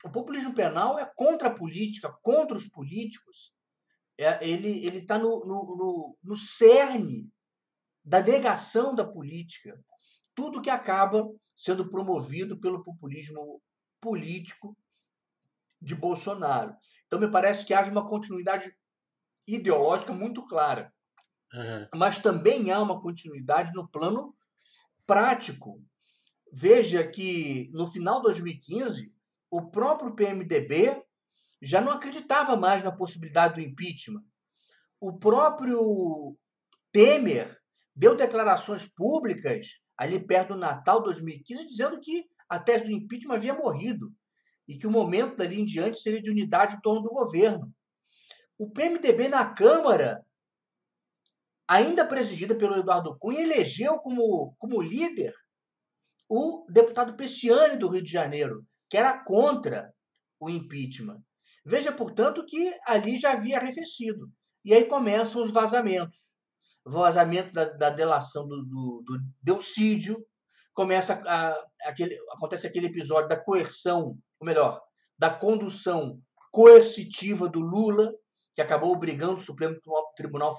[0.04, 3.54] o populismo penal é contra a política, contra os políticos.
[4.18, 7.32] É, ele está no, no, no, no cerne
[8.04, 9.82] da negação da política.
[10.36, 13.62] Tudo que acaba sendo promovido pelo populismo
[14.02, 14.78] político
[15.82, 16.76] de Bolsonaro.
[17.08, 18.76] Então, me parece que haja uma continuidade
[19.48, 20.94] ideológica muito clara.
[21.54, 21.88] Uhum.
[21.96, 24.36] Mas também há uma continuidade no plano
[25.06, 25.82] prático.
[26.52, 29.14] Veja que no final de 2015,
[29.50, 31.02] o próprio PMDB
[31.62, 34.24] já não acreditava mais na possibilidade do impeachment.
[35.00, 36.38] O próprio
[36.92, 37.56] Temer
[37.96, 43.54] deu declarações públicas ali perto do Natal 2015 dizendo que a tese do impeachment havia
[43.54, 44.14] morrido
[44.68, 47.74] e que o momento dali em diante seria de unidade em torno do governo.
[48.58, 50.25] O PMDB na Câmara,
[51.68, 55.34] ainda presidida pelo Eduardo Cunha, elegeu como, como líder
[56.30, 59.94] o deputado Pessiani do Rio de Janeiro, que era contra
[60.40, 61.22] o impeachment.
[61.64, 64.30] Veja, portanto, que ali já havia arrefecido.
[64.64, 66.36] E aí começam os vazamentos.
[66.84, 70.18] Vazamento da, da delação do, do, do Delcídio,
[70.74, 74.82] começa a, aquele, acontece aquele episódio da coerção, ou melhor,
[75.18, 76.20] da condução
[76.52, 78.14] coercitiva do Lula,
[78.56, 79.78] que acabou obrigando o Supremo
[80.16, 80.58] Tribunal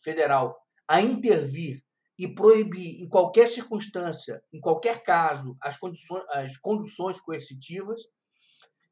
[0.00, 0.56] Federal
[0.88, 1.82] a intervir
[2.18, 8.00] e proibir, em qualquer circunstância, em qualquer caso, as, condições, as conduções coercitivas,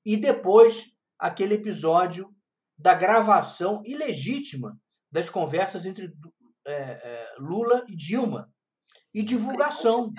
[0.04, 2.34] e depois aquele episódio
[2.76, 4.76] da gravação ilegítima
[5.10, 6.12] das conversas entre
[6.66, 8.52] é, é, Lula e Dilma,
[9.14, 10.10] e divulgação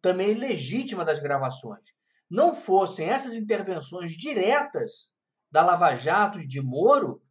[0.00, 1.94] também legítima das gravações.
[2.28, 5.12] Não fossem essas intervenções diretas
[5.52, 7.22] da Lava Jato e de Moro,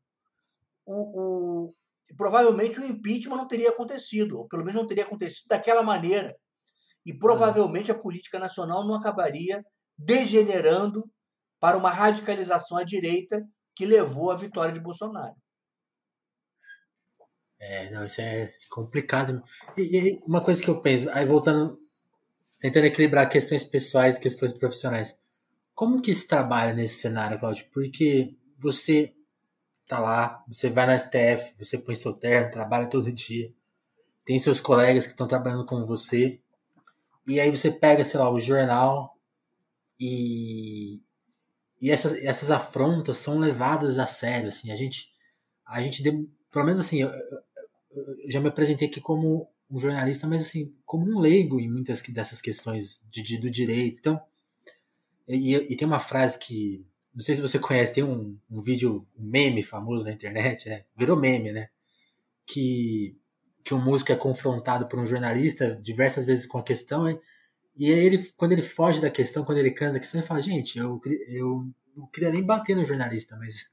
[0.85, 1.75] o, o,
[2.15, 6.37] provavelmente o impeachment não teria acontecido, ou pelo menos não teria acontecido daquela maneira.
[7.03, 9.65] E provavelmente a política nacional não acabaria
[9.97, 11.09] degenerando
[11.59, 13.43] para uma radicalização à direita
[13.75, 15.35] que levou à vitória de Bolsonaro.
[17.59, 19.43] É, não, isso é complicado.
[19.77, 21.79] E, e, uma coisa que eu penso, aí voltando,
[22.59, 25.20] tentando equilibrar questões pessoais e questões profissionais.
[25.73, 27.65] Como que se trabalha nesse cenário, Claudio?
[27.71, 29.13] Porque você
[29.87, 33.53] tá lá, você vai na STF, você põe seu terno, trabalha todo dia,
[34.23, 36.39] tem seus colegas que estão trabalhando com você,
[37.27, 39.17] e aí você pega, sei lá, o jornal
[39.99, 41.01] e,
[41.81, 45.13] e essas, essas afrontas são levadas a sério, assim, a gente,
[45.65, 46.01] a gente,
[46.49, 47.09] pelo menos assim, eu,
[47.91, 52.01] eu já me apresentei aqui como um jornalista, mas assim, como um leigo em muitas
[52.01, 54.21] dessas questões de, de do direito, então,
[55.27, 59.05] e, e tem uma frase que não sei se você conhece, tem um, um vídeo,
[59.17, 60.85] um meme famoso na internet, né?
[60.95, 61.69] Virou meme, né?
[62.45, 63.17] Que,
[63.63, 67.19] que um músico é confrontado por um jornalista diversas vezes com a questão, e,
[67.75, 70.41] e aí ele, quando ele foge da questão, quando ele cansa da questão, ele fala,
[70.41, 73.69] gente, eu, eu não queria nem bater no jornalista, mas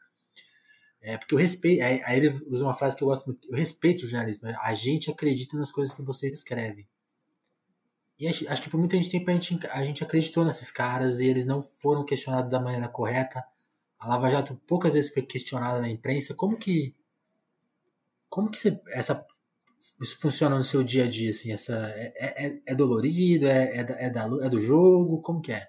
[1.00, 1.82] é porque eu respeito.
[1.82, 3.48] Aí, aí ele usa uma frase que eu gosto muito.
[3.48, 4.48] Eu respeito o jornalismo.
[4.60, 6.86] A gente acredita nas coisas que vocês escrevem.
[8.18, 11.46] E acho, que por muito tempo a gente, a gente acreditou nesses caras e eles
[11.46, 13.44] não foram questionados da maneira correta.
[13.98, 16.34] A Lava Jato poucas vezes foi questionada na imprensa.
[16.34, 16.94] Como que
[18.28, 19.26] como que você, essa
[20.00, 21.52] isso funciona no seu dia a dia assim?
[21.52, 23.46] Essa é, é, é dolorido?
[23.46, 25.22] É, é, é, da, é do jogo?
[25.22, 25.68] Como que é?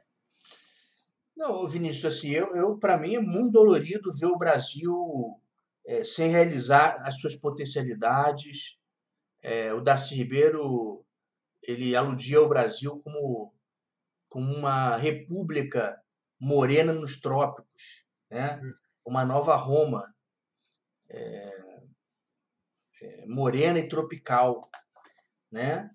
[1.35, 5.39] Não, Vinícius, assim, eu, eu para mim é muito dolorido ver o Brasil
[5.85, 8.77] é, sem realizar as suas potencialidades.
[9.41, 11.05] É, o Darcy Ribeiro
[11.63, 13.53] ele aludia ao Brasil como,
[14.27, 16.01] como uma república
[16.39, 18.59] morena nos trópicos, né?
[18.63, 18.73] Hum.
[19.05, 20.13] uma nova Roma,
[21.09, 21.81] é,
[23.01, 24.61] é, morena e tropical.
[25.51, 25.89] Né?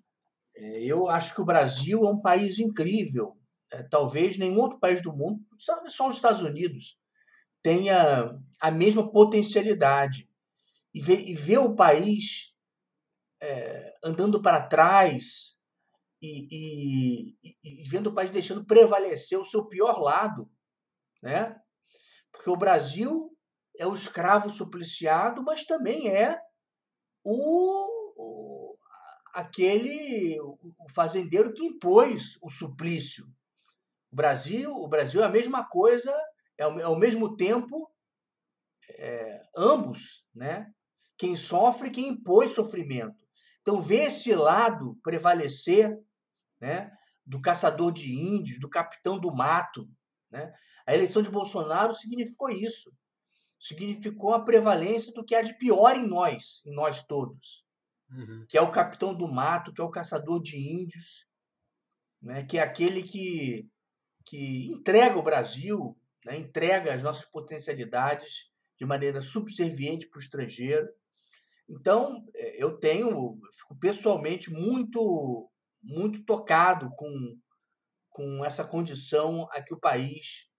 [0.55, 3.37] É, eu acho que o Brasil é um país incrível.
[3.71, 6.99] É, talvez nenhum outro país do mundo, só os Estados Unidos,
[7.63, 10.29] tenha a mesma potencialidade.
[10.93, 12.55] E ver, e ver o país
[13.41, 15.54] é, andando para trás,
[16.25, 20.49] e, e, e, vendo o país deixando prevalecer o seu pior lado,
[21.21, 21.55] né?
[22.31, 23.31] Porque o Brasil
[23.77, 26.39] é o escravo supliciado, mas também é
[27.23, 28.75] o, o
[29.33, 33.25] aquele o fazendeiro que impôs o suplício.
[34.11, 36.13] O Brasil, o Brasil é a mesma coisa,
[36.57, 37.91] é ao, é ao mesmo tempo
[38.97, 40.71] é, ambos, né?
[41.17, 43.25] Quem sofre, quem impôs sofrimento.
[43.61, 45.97] Então, ver esse lado prevalecer,
[46.65, 46.91] né?
[47.23, 49.87] Do caçador de índios, do capitão do mato,
[50.31, 50.51] né?
[50.85, 52.91] A eleição de Bolsonaro significou isso.
[53.59, 57.63] Significou a prevalência do que há de pior em nós, em nós todos.
[58.09, 58.45] Uhum.
[58.47, 61.25] Que é o capitão do mato, que é o caçador de índios,
[62.21, 62.43] né?
[62.43, 63.67] que é aquele que,
[64.25, 66.37] que entrega o Brasil, né?
[66.37, 70.87] entrega as nossas potencialidades de maneira subserviente para o estrangeiro.
[71.67, 75.49] Então, é, eu tenho, fico pessoalmente muito,
[75.85, 77.09] muito tocado com,
[78.09, 80.49] com essa condição a que o país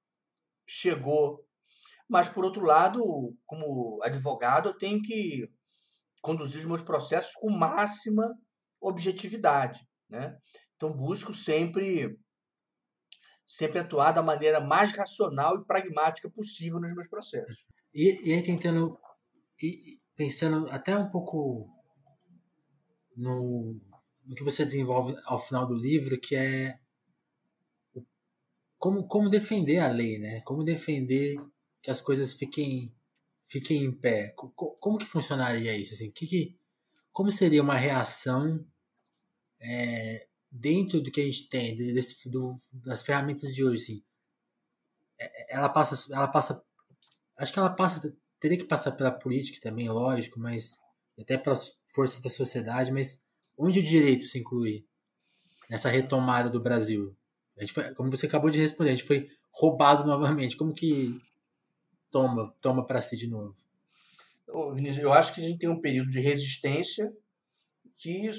[0.66, 1.45] chegou.
[2.09, 5.51] Mas, por outro lado, como advogado, eu tenho que
[6.22, 8.33] conduzir os meus processos com máxima
[8.81, 9.81] objetividade.
[10.09, 10.37] Né?
[10.77, 12.16] Então, busco sempre
[13.45, 17.64] sempre atuar da maneira mais racional e pragmática possível nos meus processos.
[17.95, 18.99] E, e aí tentando,
[19.62, 21.68] e, pensando até um pouco
[23.16, 23.81] no,
[24.27, 26.79] no que você desenvolve ao final do livro, que é
[28.79, 30.41] como, como defender a lei, né?
[30.43, 31.37] Como defender
[31.83, 32.95] que as coisas fiquem
[33.47, 34.29] fiquem em pé.
[34.37, 35.95] Como, como que funcionaria isso?
[35.95, 36.59] Assim, que, que,
[37.12, 38.64] como seria uma reação
[39.61, 43.83] é, dentro do que a gente tem, desse, do, das ferramentas de hoje?
[43.83, 44.05] Assim,
[45.18, 46.62] é, ela passa, ela passa,
[47.39, 50.79] acho que ela passa, teria que passar pela política também, lógico, mas
[51.18, 53.24] até pelas forças da sociedade, mas
[53.57, 54.84] onde o direito se inclui
[55.68, 57.16] nessa retomada do Brasil?
[57.57, 60.57] A gente foi, como você acabou de responder, a gente foi roubado novamente.
[60.57, 61.20] Como que
[62.11, 63.54] toma toma para si de novo?
[64.46, 67.12] Eu acho que a gente tem um período de resistência
[67.96, 68.30] que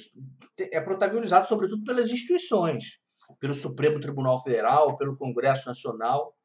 [0.72, 3.01] é protagonizado sobretudo pelas instituições,
[3.39, 6.36] pelo Supremo Tribunal Federal, pelo Congresso Nacional.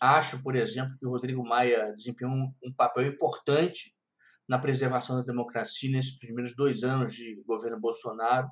[0.00, 3.97] Acho, por exemplo, que o Rodrigo Maia desempenhou um, um papel importante
[4.48, 8.48] na preservação da democracia nesses primeiros dois anos de governo Bolsonaro.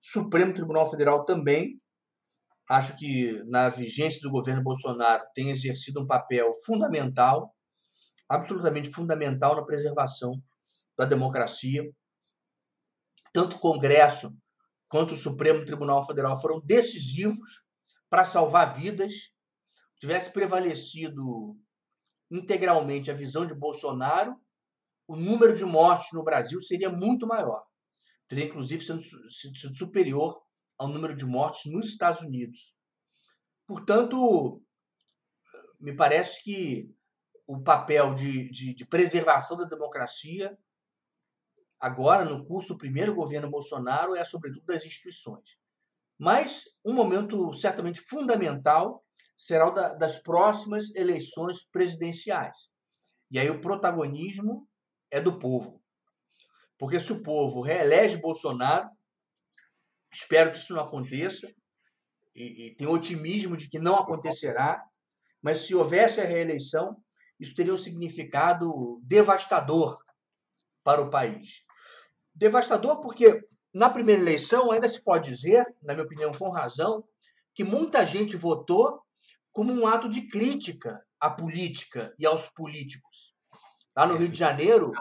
[0.00, 1.80] Supremo Tribunal Federal também,
[2.68, 7.54] Acho que na vigência do governo Bolsonaro tem exercido um papel fundamental,
[8.28, 10.42] absolutamente fundamental na preservação
[10.96, 11.82] da democracia.
[13.34, 14.34] Tanto o Congresso
[14.88, 17.66] quanto o Supremo Tribunal Federal foram decisivos
[18.08, 19.12] para salvar vidas.
[20.00, 21.56] Tivesse prevalecido
[22.30, 24.34] integralmente a visão de Bolsonaro,
[25.06, 27.62] o número de mortes no Brasil seria muito maior.
[28.26, 30.42] Teria, inclusive, sido, sido superior
[30.78, 32.74] ao número de mortes nos Estados Unidos.
[33.66, 34.62] Portanto,
[35.78, 36.90] me parece que
[37.46, 40.56] o papel de, de, de preservação da democracia,
[41.78, 45.58] agora, no curso do primeiro governo Bolsonaro, é sobretudo das instituições.
[46.18, 49.04] Mas um momento certamente fundamental
[49.36, 52.68] será o da, das próximas eleições presidenciais.
[53.30, 54.66] E aí o protagonismo
[55.14, 55.80] é do povo.
[56.78, 58.88] Porque se o povo reelege Bolsonaro,
[60.14, 61.52] Espero que isso não aconteça
[62.36, 64.80] e, e tenho otimismo de que não acontecerá.
[65.42, 66.96] Mas se houvesse a reeleição,
[67.38, 69.98] isso teria um significado devastador
[70.84, 71.64] para o país.
[72.32, 73.42] Devastador porque
[73.74, 77.04] na primeira eleição ainda se pode dizer, na minha opinião com razão,
[77.52, 79.02] que muita gente votou
[79.50, 83.33] como um ato de crítica à política e aos políticos.
[83.96, 84.92] Lá no Rio de Janeiro,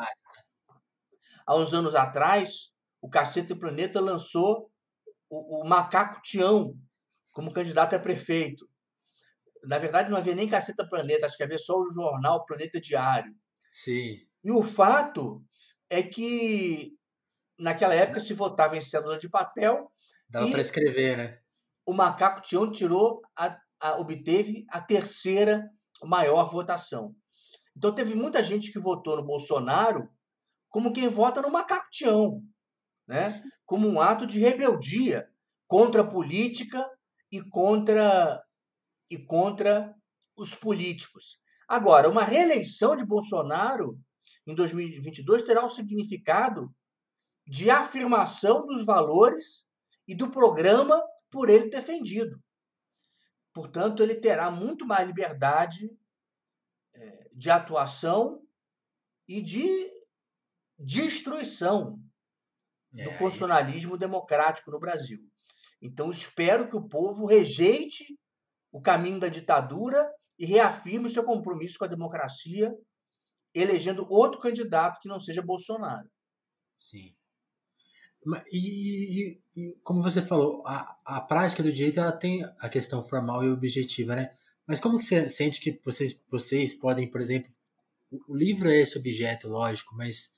[1.46, 4.72] há uns anos atrás, o Cacete Planeta lançou
[5.30, 6.78] o, o Macaco Tião
[7.34, 8.68] como candidato a prefeito.
[9.64, 13.34] Na verdade, não havia nem Caceta Planeta, acho que havia só o jornal Planeta Diário.
[13.72, 14.18] Sim.
[14.44, 15.44] E o fato
[15.90, 16.96] é que
[17.58, 19.92] naquela época se votava em cédula de papel.
[20.30, 21.40] Dava para escrever, né?
[21.86, 25.70] O Macaco Tião tirou, a, a, obteve a terceira
[26.04, 27.16] maior votação.
[27.76, 30.10] Então teve muita gente que votou no Bolsonaro
[30.70, 32.42] como quem vota no Macaco
[33.08, 33.44] né?
[33.66, 35.30] como um ato de rebeldia
[35.68, 36.88] contra a política
[37.32, 38.44] e contra,
[39.10, 39.96] e contra
[40.36, 41.40] os políticos.
[41.68, 44.00] Agora, uma reeleição de Bolsonaro
[44.46, 46.74] em 2022 terá um significado
[47.48, 49.66] de afirmação dos valores
[50.08, 51.02] e do programa
[51.32, 52.42] por ele defendido.
[53.54, 55.90] Portanto, ele terá muito mais liberdade
[57.34, 58.42] de atuação
[59.28, 59.68] e de
[60.78, 62.00] destruição
[62.92, 65.20] do é, constitucionalismo democrático no Brasil.
[65.82, 68.18] Então, espero que o povo rejeite
[68.72, 72.74] o caminho da ditadura e reafirme seu compromisso com a democracia,
[73.54, 76.10] elegendo outro candidato que não seja Bolsonaro.
[76.78, 77.16] Sim.
[78.52, 83.04] E, e, e, como você falou, a, a prática do direito ela tem a questão
[83.04, 84.34] formal e objetiva, né?
[84.66, 87.52] Mas como que você sente que vocês, vocês podem, por exemplo,
[88.28, 90.32] o livro é esse objeto, lógico, mas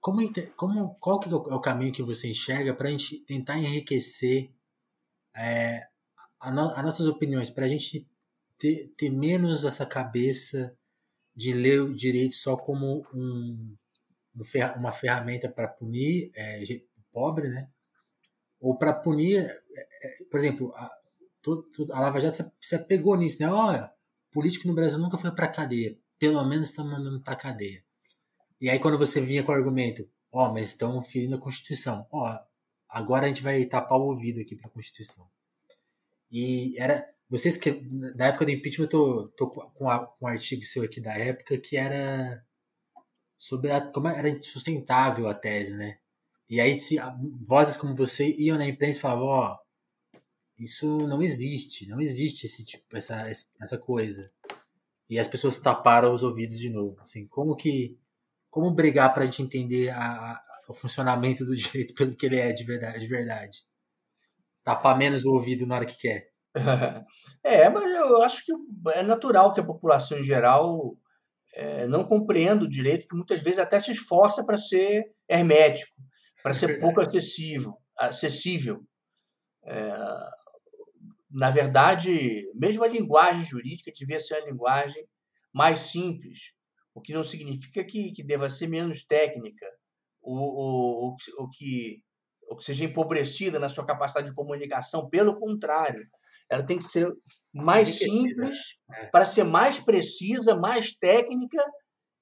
[0.00, 0.20] como,
[0.56, 4.50] como qual que é o é caminho que você enxerga para a gente tentar enriquecer
[5.36, 5.86] é,
[6.40, 8.08] as no, nossas opiniões, para a gente
[8.58, 10.76] ter, ter menos essa cabeça
[11.34, 13.76] de ler o direito só como um,
[14.76, 16.62] uma ferramenta para punir é,
[17.12, 17.68] pobre, né?
[18.60, 20.90] Ou para punir, é, é, por exemplo, a,
[21.92, 23.48] a Lava Jato se apegou nisso, né?
[23.48, 23.90] Olha,
[24.30, 27.84] político no Brasil nunca foi para cadeia, pelo menos está mandando para cadeia.
[28.60, 32.06] E aí quando você vinha com o argumento, ó, oh, mas estão ferindo a Constituição,
[32.12, 32.38] ó, oh,
[32.88, 35.28] agora a gente vai tapar o ouvido aqui para a Constituição.
[36.30, 37.70] E era vocês que
[38.16, 41.58] na época do impeachment eu tô, tô com, a, um artigo seu aqui da época
[41.58, 42.44] que era
[43.38, 45.98] sobre a, como era insustentável a tese, né?
[46.48, 46.96] E aí se
[47.40, 49.58] vozes como você iam na imprensa e falavam, ó, oh,
[50.60, 53.26] isso não existe, não existe esse tipo essa
[53.60, 54.30] essa coisa.
[55.08, 57.98] E as pessoas taparam os ouvidos de novo, assim, como que
[58.50, 62.38] como brigar para a gente entender a, a, o funcionamento do direito pelo que ele
[62.38, 63.58] é de verdade, de verdade.
[64.62, 66.30] Tapar menos o ouvido na hora que quer.
[67.42, 68.52] É, mas eu acho que
[68.94, 70.94] é natural que a população em geral
[71.54, 75.90] é, não compreenda o direito, que muitas vezes até se esforça para ser hermético,
[76.42, 76.84] para é ser verdade.
[76.84, 77.78] pouco acessível.
[77.98, 78.84] acessível.
[79.64, 79.90] É,
[81.30, 85.06] na verdade, mesmo a linguagem jurídica devia ser uma linguagem
[85.52, 86.52] mais simples,
[86.94, 89.66] o que não significa que, que deva ser menos técnica,
[90.22, 92.02] ou, ou, ou, que,
[92.48, 95.08] ou que seja empobrecida na sua capacidade de comunicação.
[95.08, 96.06] Pelo contrário,
[96.48, 97.10] ela tem que ser
[97.52, 99.06] mais simples é.
[99.06, 101.64] para ser mais precisa, mais técnica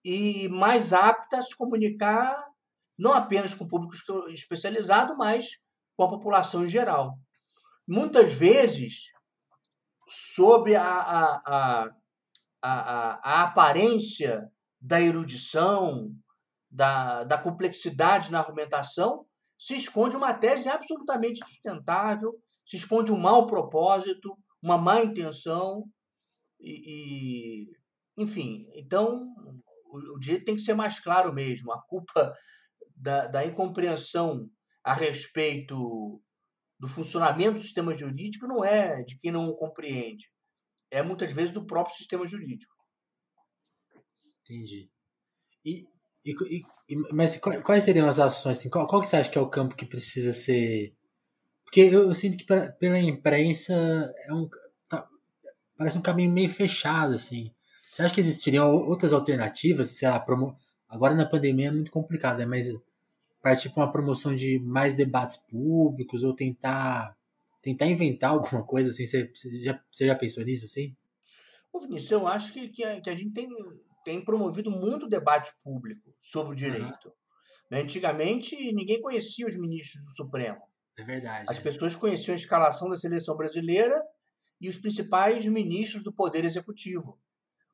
[0.04, 2.36] e mais apta a se comunicar
[2.98, 3.94] não apenas com o público
[4.30, 5.46] especializado, mas
[5.96, 7.16] com a população em geral.
[7.89, 9.12] Muitas vezes,
[10.07, 11.91] sobre a, a,
[12.62, 14.47] a, a, aparência
[14.78, 16.14] da erudição,
[16.70, 19.24] da, da complexidade na argumentação,
[19.59, 25.82] se esconde uma tese absolutamente sustentável, se esconde um mau propósito, uma má intenção,
[26.61, 29.34] e, e enfim, então
[29.86, 31.72] o, o, direito tem que ser mais claro mesmo.
[31.72, 32.34] A culpa
[32.95, 34.47] da, da incompreensão
[34.84, 36.20] a respeito
[36.78, 40.30] do funcionamento do sistema jurídico não é de quem não o compreende,
[40.90, 42.72] é muitas vezes do próprio sistema jurídico.
[44.42, 44.90] Entendi.
[45.64, 45.86] E,
[46.24, 46.34] e,
[46.88, 48.58] e, mas quais seriam as ações?
[48.58, 50.94] Assim, qual, qual que você acha que é o campo que precisa ser.
[51.64, 53.74] Porque eu, eu sinto que pra, pela imprensa
[54.26, 54.48] é um,
[54.88, 55.06] tá,
[55.76, 57.52] parece um caminho meio fechado, assim.
[57.90, 59.98] Você acha que existiriam outras alternativas?
[59.98, 60.56] Sei lá, promo...
[60.88, 62.46] agora na pandemia é muito complicado, né?
[62.46, 62.68] mas
[63.43, 67.16] partir para uma promoção de mais debates públicos ou tentar
[67.62, 69.07] tentar inventar alguma coisa assim?
[69.07, 70.97] Você, você, já, você já pensou nisso assim?
[71.72, 73.49] Ô Vinícius, eu acho que, que, a, que a gente tem
[74.09, 77.09] tem promovido muito debate público sobre o direito.
[77.70, 77.78] Uhum.
[77.78, 80.62] Antigamente, ninguém conhecia os ministros do Supremo.
[80.99, 81.45] É verdade.
[81.47, 81.61] As é.
[81.61, 84.03] pessoas conheciam a escalação da seleção brasileira
[84.59, 87.18] e os principais ministros do Poder Executivo.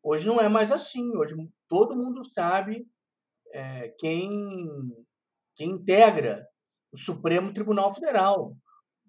[0.03, 1.17] Hoje não é mais assim.
[1.17, 1.37] Hoje
[1.69, 2.85] todo mundo sabe
[3.53, 4.69] é, quem,
[5.55, 6.47] quem integra
[6.93, 8.57] o Supremo Tribunal Federal.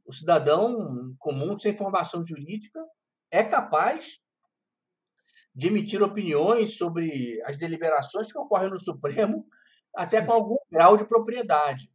[0.05, 2.79] O cidadão comum, sem formação jurídica,
[3.31, 4.19] é capaz
[5.53, 9.45] de emitir opiniões sobre as deliberações que ocorrem no Supremo,
[9.95, 11.89] até com algum grau de propriedade.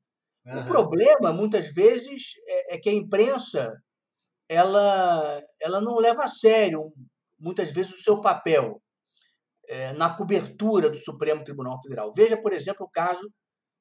[0.46, 0.60] Uhum.
[0.60, 3.72] O problema, muitas vezes, é, é, que a imprensa
[4.48, 6.92] ela, ela não leva a sério,
[7.38, 8.82] muitas vezes, o seu papel
[9.68, 12.12] é, na cobertura do Supremo Tribunal Federal.
[12.12, 13.30] Veja, por exemplo, o caso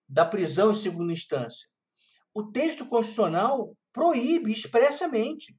[0.09, 1.67] da prisão em segunda instância.
[2.33, 5.55] O texto constitucional proíbe expressamente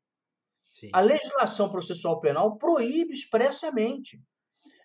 [0.72, 0.90] Sim.
[0.92, 4.22] A legislação processual penal proíbe expressamente.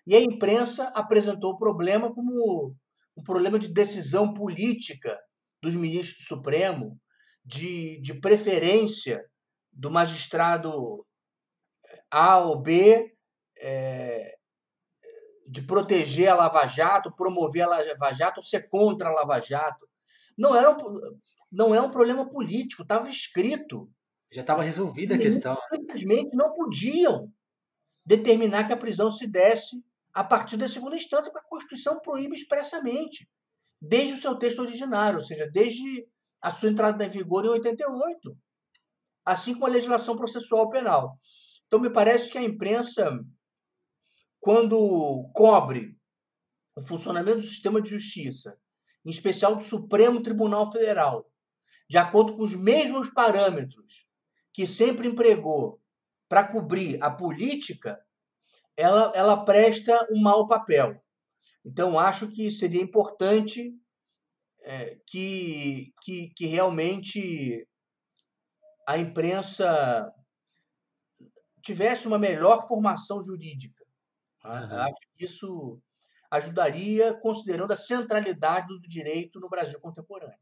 [0.06, 2.74] E a imprensa apresentou o problema como
[3.16, 5.18] um problema de decisão política
[5.62, 7.00] dos ministros do Supremo,
[7.44, 9.24] de, de preferência
[9.72, 11.04] do magistrado
[12.10, 13.14] A ou B,
[13.58, 14.36] é,
[15.48, 19.88] de proteger a Lava Jato, promover a Lava Jato, ser contra a Lava Jato.
[20.36, 20.76] Não, era um,
[21.50, 23.90] não é um problema político, estava escrito.
[24.32, 25.56] Já estava resolvida a questão.
[25.72, 27.32] Simplesmente não podiam
[28.04, 29.82] determinar que a prisão se desse
[30.12, 33.28] a partir da segunda instância, porque a Constituição proíbe expressamente,
[33.80, 36.06] desde o seu texto originário, ou seja, desde
[36.40, 38.34] a sua entrada em vigor em 88,
[39.24, 41.18] assim como a legislação processual penal.
[41.66, 43.10] Então, me parece que a imprensa,
[44.46, 45.98] quando cobre
[46.76, 48.56] o funcionamento do sistema de justiça
[49.04, 51.28] em especial do Supremo Tribunal Federal,
[51.90, 54.06] de acordo com os mesmos parâmetros
[54.52, 55.82] que sempre empregou
[56.28, 58.00] para cobrir a política,
[58.76, 61.04] ela, ela presta um mau papel.
[61.64, 63.74] Então, acho que seria importante
[64.62, 67.66] é, que, que, que realmente
[68.86, 70.08] a imprensa
[71.60, 73.75] tivesse uma melhor formação jurídica.
[74.46, 74.78] Uhum.
[74.80, 75.80] Acho que isso
[76.30, 80.38] ajudaria, considerando a centralidade do direito no Brasil contemporâneo.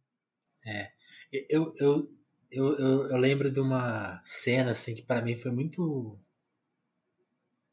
[0.66, 0.90] É,
[1.32, 2.10] eu, eu,
[2.50, 6.18] eu, eu, eu lembro de uma cena assim que para mim foi muito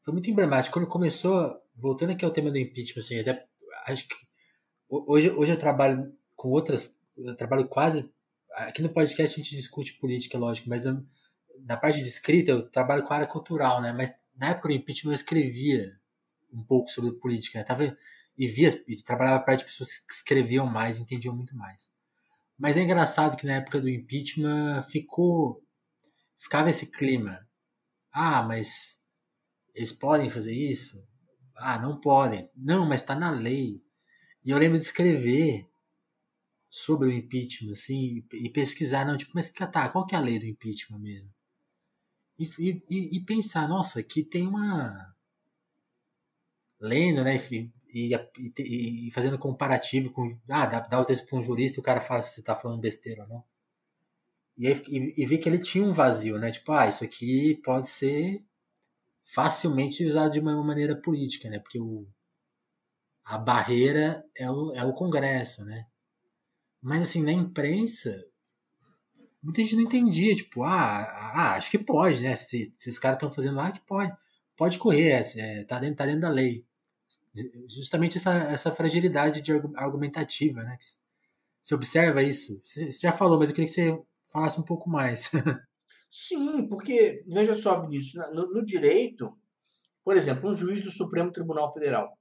[0.00, 3.46] foi muito emblemático quando começou voltando aqui ao tema do impeachment assim até
[3.86, 4.14] acho que
[4.88, 8.10] hoje hoje eu trabalho com outras eu trabalho quase
[8.50, 11.02] aqui no podcast a gente discute política lógico mas na,
[11.60, 14.74] na parte de escrita eu trabalho com a área cultural né mas na época do
[14.74, 15.98] impeachment eu escrevia
[16.52, 17.64] um pouco sobre política né?
[17.64, 17.96] tava
[18.36, 21.92] e via e trabalhava perto de pessoas que escreviam mais entendiam muito mais
[22.62, 25.66] mas é engraçado que na época do impeachment ficou.
[26.38, 27.44] Ficava esse clima.
[28.12, 29.00] Ah, mas
[29.74, 31.04] eles podem fazer isso?
[31.56, 32.48] Ah, não podem.
[32.54, 33.82] Não, mas está na lei.
[34.44, 35.68] E eu lembro de escrever
[36.70, 40.38] sobre o impeachment, assim, e pesquisar, não, tipo, mas tá, qual que é a lei
[40.38, 41.34] do impeachment mesmo?
[42.38, 42.44] E,
[42.88, 45.11] e, e pensar, nossa, aqui tem uma.
[46.82, 47.38] Lendo, né?
[47.92, 50.36] e, e, e, fazendo comparativo com.
[50.50, 52.56] Ah, dá, dá o texto para um jurista e o cara fala se você está
[52.56, 53.44] falando besteira ou não.
[54.56, 56.50] E, aí, e, e vi que ele tinha um vazio, né?
[56.50, 58.44] Tipo, ah, isso aqui pode ser
[59.24, 61.58] facilmente usado de uma maneira política, né?
[61.58, 62.06] Porque o,
[63.24, 65.86] a barreira é o, é o Congresso, né?
[66.80, 68.24] Mas assim, na imprensa,
[69.42, 71.02] muita gente não entendia, tipo, ah,
[71.34, 72.34] ah acho que pode, né?
[72.34, 74.12] Se, se os caras estão fazendo lá, que pode.
[74.56, 76.64] Pode correr, é, tá, dentro, tá dentro da lei
[77.68, 80.76] justamente essa, essa fragilidade de argumentativa, né?
[81.60, 82.60] Você observa isso?
[82.60, 85.30] Você já falou, mas eu queria que você falasse um pouco mais.
[86.10, 89.34] Sim, porque, veja só, Vinícius, no, no direito,
[90.04, 92.18] por exemplo, um juiz do Supremo Tribunal Federal,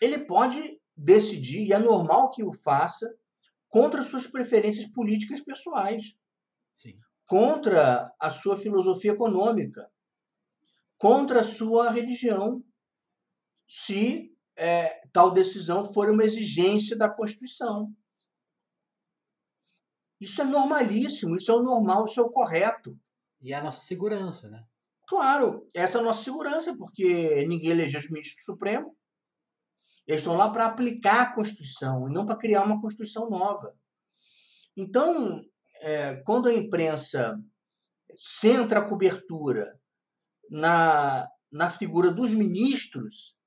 [0.00, 3.12] ele pode decidir, e é normal que o faça,
[3.68, 6.16] contra suas preferências políticas pessoais,
[6.72, 6.98] Sim.
[7.26, 9.90] contra a sua filosofia econômica,
[10.96, 12.62] contra a sua religião,
[13.68, 17.94] se é, tal decisão for uma exigência da Constituição.
[20.20, 22.98] Isso é normalíssimo, isso é o normal, isso é o correto.
[23.40, 24.64] E é a nossa segurança, né?
[25.06, 28.96] Claro, essa é a nossa segurança, porque ninguém elegeu os ministros do Supremo.
[30.06, 33.74] Eles estão lá para aplicar a Constituição e não para criar uma Constituição nova.
[34.76, 35.40] Então,
[35.80, 37.38] é, quando a imprensa
[38.16, 39.78] centra a cobertura
[40.50, 43.37] na, na figura dos ministros,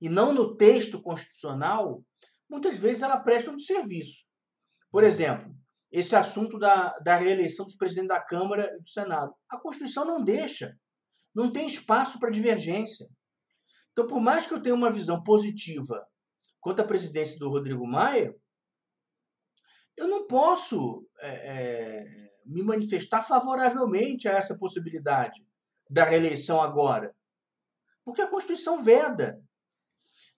[0.00, 2.02] e não no texto constitucional,
[2.48, 4.24] muitas vezes ela presta um serviço.
[4.90, 5.54] Por exemplo,
[5.90, 9.34] esse assunto da, da reeleição dos presidentes da Câmara e do Senado.
[9.48, 10.76] A Constituição não deixa.
[11.34, 13.08] Não tem espaço para divergência.
[13.92, 16.06] Então, por mais que eu tenha uma visão positiva
[16.60, 18.34] quanto à presidência do Rodrigo Maia,
[19.96, 25.44] eu não posso é, é, me manifestar favoravelmente a essa possibilidade
[25.88, 27.14] da reeleição agora.
[28.04, 29.42] Porque a Constituição veda.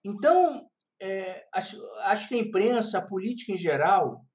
[0.03, 0.69] Então,
[1.01, 4.25] é, acho, acho que a imprensa, a política em geral,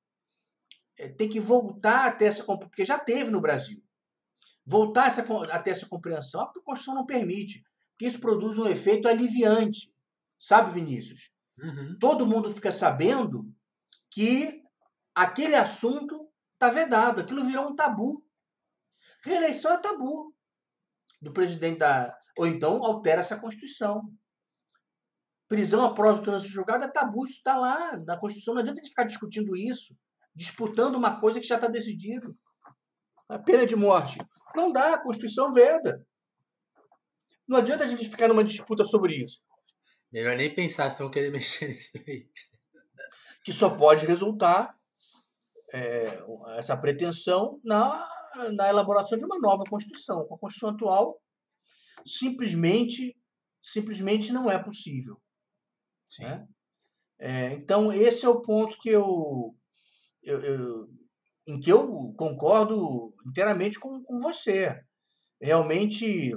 [0.99, 3.83] é, tem que voltar a ter essa porque já teve no Brasil,
[4.67, 6.41] voltar essa, a ter essa compreensão.
[6.41, 9.93] A Constituição não permite, porque isso produz um efeito aliviante.
[10.39, 11.33] Sabe, Vinícius?
[11.59, 11.97] Uhum.
[11.99, 13.45] Todo mundo fica sabendo
[14.11, 14.63] que
[15.15, 18.25] aquele assunto está vedado, aquilo virou um tabu.
[19.25, 20.35] Reeleição é tabu
[21.21, 22.17] do presidente da.
[22.37, 24.13] Ou então altera essa Constituição
[25.49, 28.55] prisão após o trânsito julgado é tabu, isso está lá na Constituição.
[28.55, 29.97] Não adianta a gente ficar discutindo isso,
[30.35, 32.37] disputando uma coisa que já está decidido.
[33.29, 34.19] A pena de morte.
[34.55, 36.07] Não dá, a Constituição veda.
[37.47, 39.43] Não adianta a gente ficar numa disputa sobre isso.
[40.13, 42.29] Melhor nem pensar se vão querer mexer nisso aí.
[43.43, 44.79] Que só pode resultar
[45.73, 46.05] é,
[46.57, 48.07] essa pretensão na,
[48.53, 50.27] na elaboração de uma nova Constituição.
[50.27, 51.23] Com a Constituição atual,
[52.05, 53.17] simplesmente,
[53.63, 55.19] simplesmente não é possível.
[56.21, 56.47] Né?
[57.19, 59.55] É, então, esse é o ponto que eu,
[60.23, 60.89] eu, eu,
[61.47, 64.81] em que eu concordo inteiramente com, com você.
[65.41, 66.33] Realmente,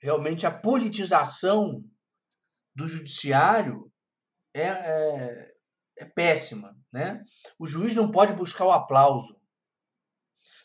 [0.00, 1.82] realmente a politização
[2.74, 3.92] do judiciário
[4.54, 5.54] é, é,
[5.98, 6.76] é péssima.
[6.92, 7.22] Né?
[7.58, 9.40] O juiz não pode buscar o aplauso.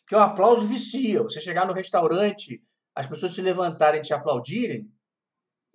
[0.01, 1.23] Porque o aplauso vicia.
[1.23, 2.63] Você chegar no restaurante,
[2.95, 4.89] as pessoas se levantarem e te aplaudirem,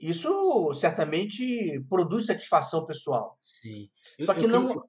[0.03, 3.39] isso certamente produz satisfação pessoal.
[3.41, 3.89] Sim.
[4.21, 4.89] Só que eu, não.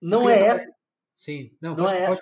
[0.00, 0.76] Não é essa.
[1.14, 2.20] Sim, não, não pode, é, pode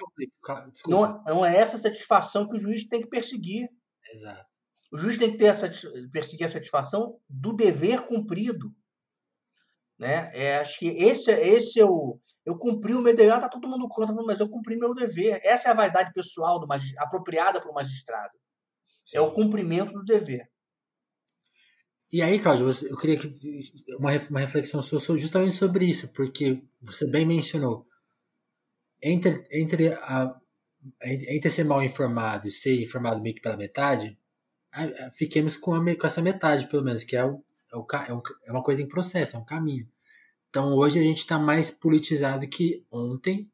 [0.86, 3.68] não, não é essa satisfação que o juiz tem que perseguir.
[4.08, 4.46] Exato.
[4.92, 5.56] O juiz tem que ter a,
[6.12, 8.72] perseguir a satisfação do dever cumprido.
[9.98, 10.30] Né?
[10.32, 12.20] É, acho que esse, esse é o.
[12.46, 15.40] Eu cumpri o meu dever, ah, tá todo mundo contra, mas eu cumpri meu dever.
[15.42, 18.38] Essa é a vaidade pessoal do apropriada para o magistrado.
[19.04, 19.16] Sim.
[19.16, 20.48] É o cumprimento do dever.
[22.12, 23.28] E aí, Cláudio, eu queria que
[23.98, 27.86] uma, uma reflexão sua justamente sobre isso, porque você bem mencionou.
[29.02, 30.34] Entre, entre, a,
[31.02, 34.16] entre ser mal informado e ser informado meio que pela metade,
[35.12, 37.42] fiquemos com, a, com essa metade, pelo menos, que é, o,
[37.72, 39.88] é, o, é, é uma coisa em processo, é um caminho.
[40.48, 43.50] Então hoje a gente está mais politizado que ontem,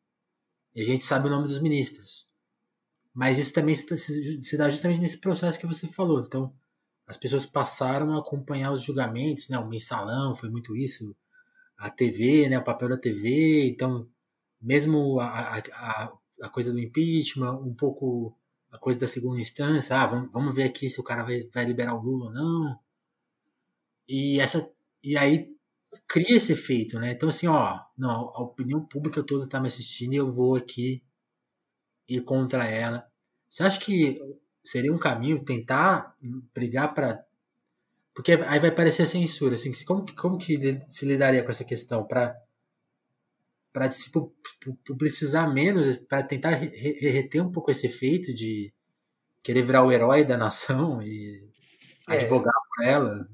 [0.75, 2.29] e a gente sabe o nome dos ministros.
[3.13, 6.21] Mas isso também se, se dá justamente nesse processo que você falou.
[6.21, 6.55] Então,
[7.11, 9.59] as pessoas passaram a acompanhar os julgamentos, né?
[9.59, 11.15] O mensalão foi muito isso,
[11.77, 12.59] a TV, né?
[12.59, 13.67] O papel da TV.
[13.69, 14.09] Então,
[14.61, 18.37] mesmo a, a, a coisa do impeachment, um pouco
[18.71, 21.65] a coisa da segunda instância, ah, vamos, vamos ver aqui se o cara vai, vai
[21.65, 22.79] liberar o Lula ou não.
[24.09, 24.71] E, essa,
[25.03, 25.53] e aí
[26.07, 27.13] cria esse efeito, né?
[27.13, 31.03] Então, assim, ó, não, a opinião pública toda tá me assistindo e eu vou aqui
[32.09, 33.05] ir contra ela.
[33.49, 34.19] Você acha que
[34.65, 36.15] seria um caminho tentar
[36.55, 37.25] brigar para
[38.15, 42.07] porque aí vai parecer censura assim como que como que se lidaria com essa questão
[42.07, 42.37] para
[43.73, 44.11] para se
[44.85, 48.73] publicizar menos para tentar reter um pouco esse efeito de
[49.43, 51.49] querer virar o herói da nação e
[52.09, 53.29] é, advogar por ela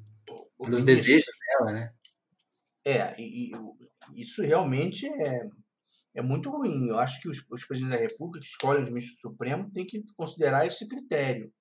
[0.58, 1.92] pelos desejos dela né?
[2.84, 5.48] É e, e, isso realmente é
[6.16, 6.88] é muito ruim.
[6.88, 9.86] Eu acho que os, os presidentes da República que escolhem os ministros do Supremo têm
[9.86, 11.52] que considerar esse critério.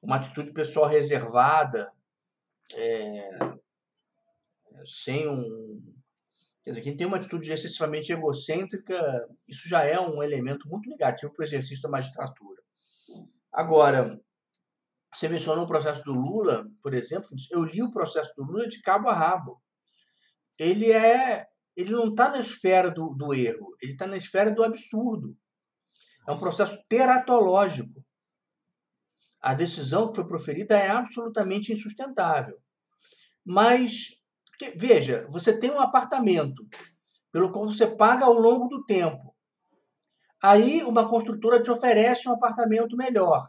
[0.00, 1.92] Uma atitude pessoal reservada,
[2.76, 3.28] é,
[4.86, 5.82] sem um.
[6.64, 11.32] Quer dizer, quem tem uma atitude excessivamente egocêntrica, isso já é um elemento muito negativo
[11.32, 12.62] para o exercício da magistratura.
[13.52, 14.20] Agora,
[15.12, 17.28] você mencionou o processo do Lula, por exemplo.
[17.50, 19.60] Eu li o processo do Lula de cabo a rabo.
[20.56, 21.44] Ele é
[21.76, 25.36] ele não está na esfera do, do erro, ele está na esfera do absurdo.
[26.26, 28.04] É um processo teratológico.
[29.40, 32.60] A decisão que foi proferida é absolutamente insustentável.
[33.44, 34.22] Mas,
[34.76, 36.64] veja, você tem um apartamento
[37.32, 39.34] pelo qual você paga ao longo do tempo.
[40.40, 43.44] Aí uma construtora te oferece um apartamento melhor.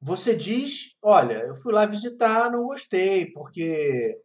[0.00, 4.20] Você diz: Olha, eu fui lá visitar, não gostei, porque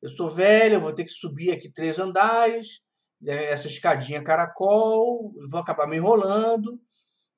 [0.00, 2.84] eu sou velho, eu vou ter que subir aqui três andares,
[3.20, 6.80] né, essa escadinha caracol, vou acabar me enrolando.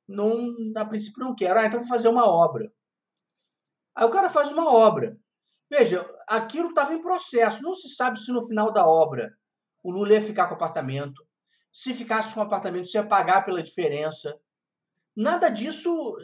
[0.06, 1.58] Não, a princípio não quero.
[1.58, 2.70] Ah, então vou fazer uma obra.
[3.94, 5.16] Aí o cara faz uma obra.
[5.70, 7.62] Veja, aquilo estava em processo.
[7.62, 9.32] Não se sabe se no final da obra
[9.82, 11.24] o Lula ia ficar com o apartamento.
[11.72, 14.38] Se ficasse com o apartamento, se ia pagar pela diferença.
[15.14, 16.16] Nada disso,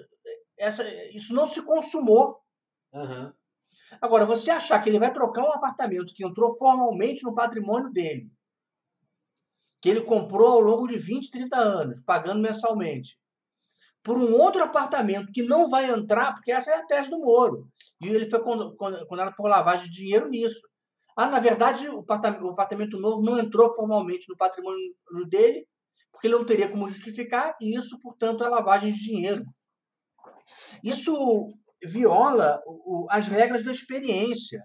[0.58, 2.40] essa, isso não se consumou.
[2.92, 3.32] Uhum.
[4.00, 8.30] Agora, você achar que ele vai trocar um apartamento que entrou formalmente no patrimônio dele,
[9.80, 13.18] que ele comprou ao longo de 20, 30 anos, pagando mensalmente,
[14.02, 17.68] por um outro apartamento que não vai entrar, porque essa é a tese do Moro.
[18.00, 20.60] E ele foi condenado por lavagem de dinheiro nisso.
[21.16, 22.00] Ah, na verdade, o
[22.50, 24.94] apartamento novo não entrou formalmente no patrimônio
[25.28, 25.66] dele,
[26.12, 29.44] porque ele não teria como justificar, e isso, portanto, é lavagem de dinheiro.
[30.84, 31.48] Isso
[31.86, 34.62] viola o, as regras da experiência,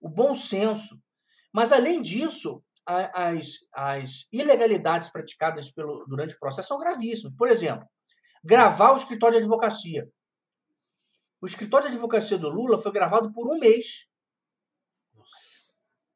[0.00, 1.00] o bom senso.
[1.52, 7.34] Mas, além disso, as, as ilegalidades praticadas pelo, durante o processo são gravíssimas.
[7.36, 7.86] Por exemplo,
[8.42, 10.08] gravar o escritório de advocacia.
[11.40, 14.08] O escritório de advocacia do Lula foi gravado por um mês.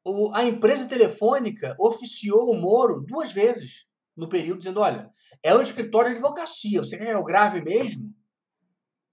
[0.03, 3.85] O, a empresa telefônica oficiou o Moro duas vezes
[4.15, 5.11] no período, dizendo: olha,
[5.43, 8.13] é o escritório de advocacia, você quer que eu grave mesmo?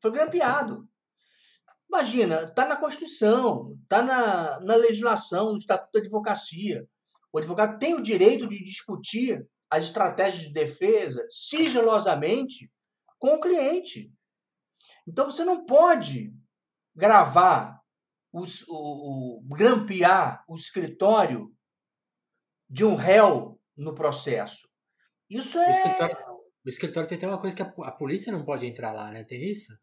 [0.00, 0.88] Foi grampeado.
[1.88, 6.88] Imagina, está na Constituição, está na, na legislação, no Estatuto da Advocacia.
[7.32, 12.70] O advogado tem o direito de discutir as estratégias de defesa sigilosamente
[13.18, 14.12] com o cliente.
[15.06, 16.32] Então você não pode
[16.94, 17.80] gravar,
[18.32, 21.54] os, o, o, grampear o escritório
[22.68, 24.68] de um réu no processo.
[25.30, 25.66] Isso é.
[25.66, 26.16] O escritório,
[26.64, 29.24] o escritório tem até uma coisa que a, a polícia não pode entrar lá, né?
[29.24, 29.76] Tem isso?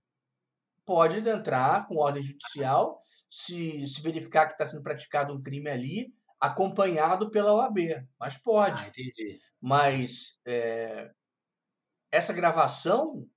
[0.86, 6.14] Pode entrar com ordem judicial se, se verificar que está sendo praticado um crime ali,
[6.40, 8.06] acompanhado pela OAB.
[8.20, 8.82] Mas pode.
[8.84, 8.92] Ah,
[9.60, 11.12] Mas é,
[12.12, 13.28] essa gravação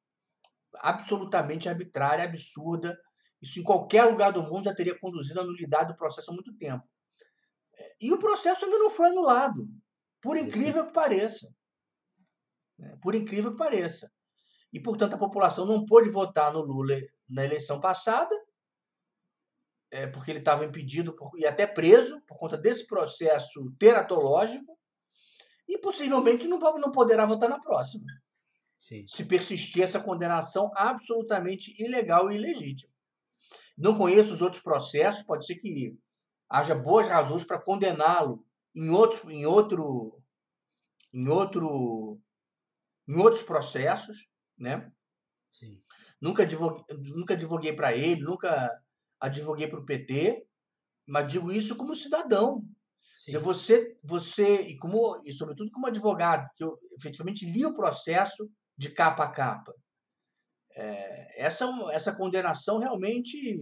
[0.76, 2.98] absolutamente arbitrária, absurda,
[3.40, 6.56] isso em qualquer lugar do mundo já teria conduzido à nulidade do processo há muito
[6.56, 6.82] tempo.
[8.00, 9.68] E o processo ainda não foi anulado.
[10.20, 11.54] Por incrível que pareça.
[12.78, 12.96] Né?
[13.02, 14.10] Por incrível que pareça.
[14.72, 18.34] E, portanto, a população não pôde votar no Lula na eleição passada,
[19.90, 24.78] é, porque ele estava impedido por, e até preso por conta desse processo teratológico,
[25.68, 28.04] e possivelmente não, não poderá votar na próxima.
[28.80, 29.06] Sim.
[29.06, 32.92] Se persistir essa condenação absolutamente ilegal e ilegítima.
[33.76, 35.96] Não conheço os outros processos, pode ser que
[36.48, 40.22] haja boas razões para condená-lo em outro, em outro,
[41.12, 42.20] em outro,
[43.08, 44.92] em outros processos, né?
[45.50, 45.82] Sim.
[46.24, 46.82] Nunca advoguei,
[47.14, 48.82] nunca advoguei para ele, nunca
[49.20, 50.42] advoguei para o PT,
[51.06, 52.66] mas digo isso como cidadão.
[53.18, 53.36] Sim.
[53.36, 58.88] Você, você e como e sobretudo como advogado, que eu efetivamente li o processo de
[58.88, 59.74] capa a capa.
[60.74, 63.60] É, essa, essa condenação realmente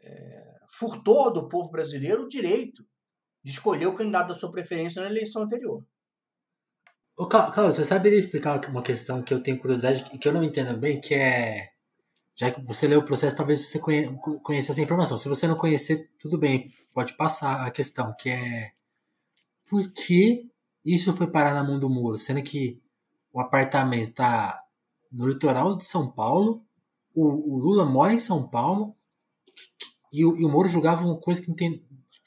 [0.00, 2.82] é, furtou do povo brasileiro o direito
[3.44, 5.84] de escolher o candidato da sua preferência na eleição anterior.
[7.18, 10.44] Ô, Carlos, você saberia explicar uma questão que eu tenho curiosidade e que eu não
[10.44, 11.70] entendo bem, que é.
[12.34, 15.16] Já que você leu o processo, talvez você conheça essa informação.
[15.16, 18.70] Se você não conhecer, tudo bem, pode passar a questão, que é.
[19.68, 20.50] Por que
[20.84, 22.18] isso foi parar na mão do Moro?
[22.18, 22.82] Sendo que
[23.32, 24.62] o apartamento está
[25.10, 26.62] no litoral de São Paulo,
[27.14, 28.94] o, o, Lula mora em São Paulo,
[30.12, 31.82] e, e o Moro jogava uma coisa que não tem.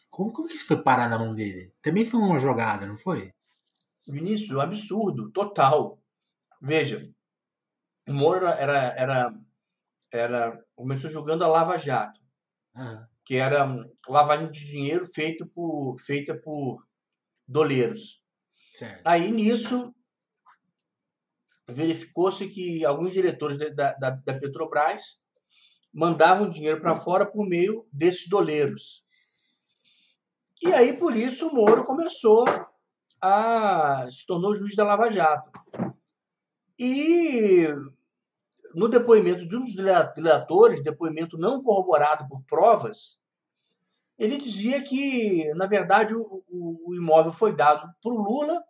[0.09, 1.71] Como, como que isso foi parar na mão dele?
[1.81, 3.33] Também foi uma jogada, não foi?
[4.09, 6.01] Vinícius, um absurdo, total.
[6.61, 7.09] Veja,
[8.07, 9.33] o Moro era, era,
[10.11, 12.19] era começou jogando a Lava Jato,
[12.75, 13.05] uhum.
[13.25, 13.67] que era
[14.07, 16.83] lavagem de dinheiro feito por, feita por
[17.47, 18.23] doleiros.
[18.73, 19.05] Certo.
[19.05, 19.93] Aí nisso
[21.67, 25.19] verificou-se que alguns diretores da, da, da Petrobras
[25.93, 29.03] mandavam dinheiro para fora por meio desses doleiros.
[30.61, 32.45] E aí, por isso, o Moro começou
[33.21, 34.07] a.
[34.09, 35.51] se tornou juiz da Lava Jato.
[36.77, 37.67] E
[38.73, 43.19] no depoimento de um dos diretores, depoimento não corroborado por provas,
[44.17, 48.63] ele dizia que, na verdade, o, o imóvel foi dado para o Lula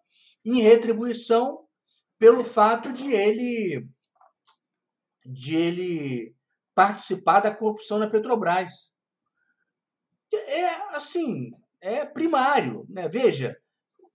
[0.45, 1.65] em retribuição
[2.17, 3.87] pelo fato de ele
[5.25, 6.35] de ele
[6.73, 8.91] participar da corrupção na Petrobras.
[10.31, 13.07] É assim, é primário, né?
[13.07, 13.59] Veja,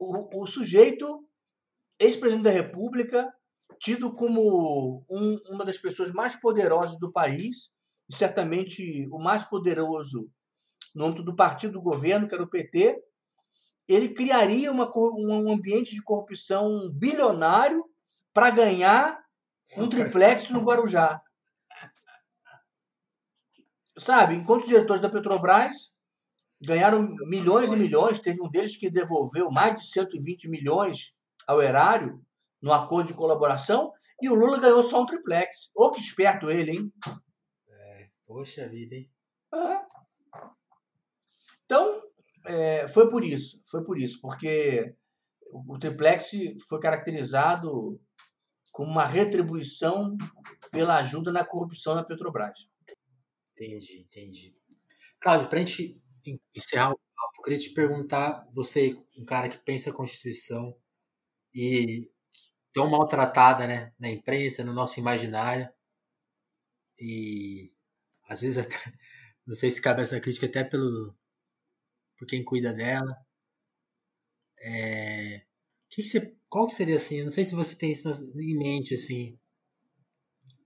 [0.04, 1.26] o, o sujeito,
[1.98, 3.32] ex-presidente da República,
[3.78, 7.70] tido como um, uma das pessoas mais poderosas do país,
[8.08, 10.30] e certamente o mais poderoso
[10.94, 13.02] no âmbito do partido do governo, que era o PT,
[13.88, 17.84] ele criaria uma, um ambiente de corrupção bilionário
[18.32, 19.22] para ganhar
[19.76, 21.20] um triplex no Guarujá.
[23.96, 25.93] Sabe, enquanto os diretores da Petrobras
[26.60, 31.14] ganharam milhões e milhões, teve um deles que devolveu mais de 120 milhões
[31.46, 32.24] ao erário
[32.62, 33.92] no acordo de colaboração,
[34.22, 35.70] e o Lula ganhou só um triplex.
[35.74, 36.92] Ô, que esperto ele, hein?
[37.68, 39.10] É, poxa vida, hein?
[39.54, 39.80] É.
[41.66, 42.02] Então,
[42.46, 44.94] é, foi por isso, foi por isso, porque
[45.52, 46.30] o triplex
[46.66, 48.00] foi caracterizado
[48.72, 50.16] como uma retribuição
[50.70, 52.68] pela ajuda na corrupção na Petrobras.
[53.52, 54.54] Entendi, entendi.
[55.20, 56.02] Cláudio, para a gente
[56.54, 60.76] encerrar o papo, queria te perguntar, você, um cara que pensa a Constituição
[61.54, 62.10] e
[62.72, 65.68] tão maltratada né, na imprensa, no nosso imaginário,
[66.98, 67.72] e
[68.28, 68.76] às vezes até,
[69.46, 71.14] não sei se cabe essa crítica até pelo
[72.18, 73.16] por quem cuida dela.
[74.60, 75.42] É,
[75.90, 77.22] que, que você qual que seria assim?
[77.22, 79.38] Não sei se você tem isso em mente assim,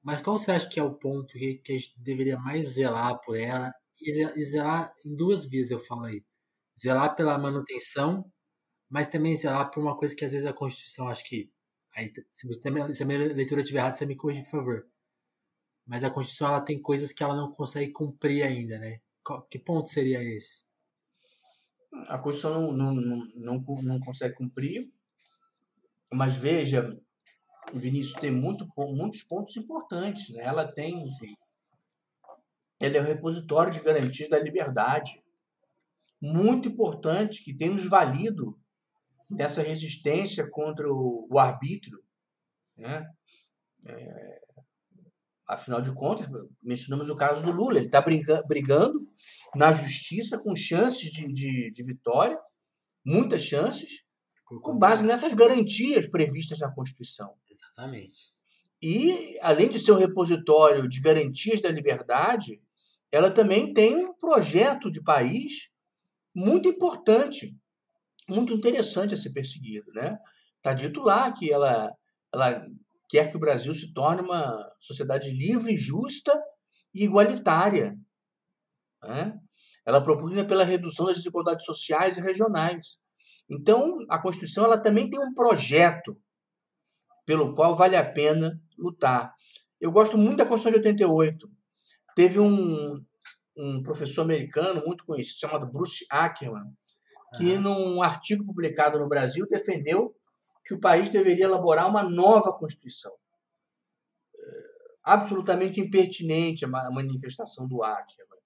[0.03, 3.21] mas qual você acha que é o ponto que, que a gente deveria mais zelar
[3.21, 3.73] por ela?
[4.01, 6.25] E zelar em duas vias, eu falo aí.
[6.79, 8.31] Zelar pela manutenção,
[8.89, 11.51] mas também zelar por uma coisa que às vezes a Constituição, acho que.
[11.97, 14.87] Aí, se, você, se a minha leitura estiver errada, você me corrige, por favor.
[15.87, 19.01] Mas a Constituição ela tem coisas que ela não consegue cumprir ainda, né?
[19.51, 20.65] Que ponto seria esse?
[22.09, 24.93] A Constituição não, não, não, não, não consegue cumprir
[26.13, 26.99] mas veja,
[27.75, 30.31] Vinícius, tem muito, muitos pontos importantes.
[30.31, 30.43] Né?
[30.43, 31.11] Ela tem.
[31.11, 31.35] Sim.
[32.81, 35.23] Ela é o repositório de garantias da liberdade.
[36.21, 38.59] Muito importante, que tem nos valido
[39.29, 42.03] nessa resistência contra o, o arbítrio.
[42.77, 43.07] Né?
[43.85, 44.39] É,
[45.47, 46.27] afinal de contas,
[46.63, 47.79] mencionamos o caso do Lula.
[47.79, 48.01] Ele está
[48.47, 49.09] brigando
[49.55, 52.39] na justiça com chances de, de, de vitória,
[53.05, 54.05] muitas chances,
[54.45, 57.35] com base nessas garantias previstas na Constituição.
[57.51, 58.33] Exatamente.
[58.81, 62.63] E, além de ser um repositório de garantias da liberdade,
[63.11, 65.73] ela também tem um projeto de país
[66.35, 67.59] muito importante,
[68.29, 70.19] muito interessante a ser perseguido, né?
[70.57, 71.91] Está dito lá que ela,
[72.33, 72.67] ela
[73.09, 76.39] quer que o Brasil se torne uma sociedade livre, justa
[76.95, 77.97] e igualitária.
[79.03, 79.39] Né?
[79.87, 82.99] Ela propugna pela redução das desigualdades sociais e regionais.
[83.49, 86.21] Então, a Constituição ela também tem um projeto
[87.25, 89.33] pelo qual vale a pena lutar.
[89.81, 91.58] Eu gosto muito da Constituição de 88.
[92.19, 93.01] Teve um,
[93.57, 96.65] um professor americano muito conhecido, chamado Bruce Ackerman,
[97.37, 100.13] que, num artigo publicado no Brasil, defendeu
[100.65, 103.13] que o país deveria elaborar uma nova Constituição.
[104.35, 104.41] É,
[105.05, 108.41] absolutamente impertinente a manifestação do Ackerman.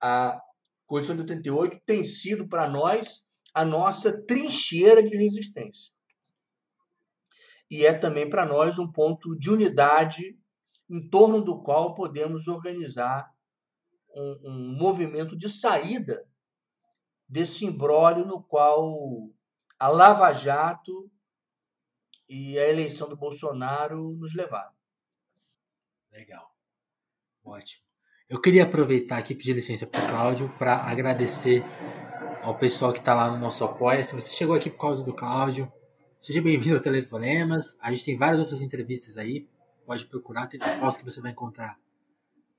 [0.00, 0.42] A
[0.84, 5.92] Constituição de 88 tem sido para nós a nossa trincheira de resistência.
[7.70, 10.36] E é também para nós um ponto de unidade
[10.88, 13.32] em torno do qual podemos organizar
[14.14, 16.26] um, um movimento de saída
[17.28, 19.30] desse imbróglio no qual
[19.78, 21.10] a Lava Jato
[22.28, 24.72] e a eleição do Bolsonaro nos levaram.
[26.12, 26.54] Legal.
[27.44, 27.84] Ótimo.
[28.28, 31.62] Eu queria aproveitar aqui pedir licença para o Cláudio para agradecer
[32.42, 34.02] ao pessoal que está lá no nosso apoia.
[34.02, 35.70] Se você chegou aqui por causa do Cláudio,
[36.18, 37.76] seja bem-vindo ao Telefonemas.
[37.80, 39.48] A gente tem várias outras entrevistas aí.
[39.84, 41.78] Pode procurar, aposto que você vai encontrar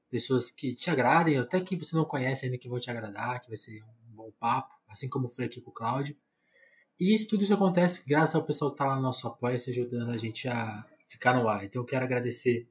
[0.10, 3.48] pessoas que te agradem, até que você não conhece ainda que vão te agradar, que
[3.48, 6.16] vai ser um bom papo, assim como foi aqui com o Cláudio.
[7.00, 9.72] E isso, tudo isso acontece graças ao pessoal que está lá no nosso apoio, se
[9.72, 11.66] ajudando a gente a ficar no ar.
[11.66, 12.68] Então eu quero agradecer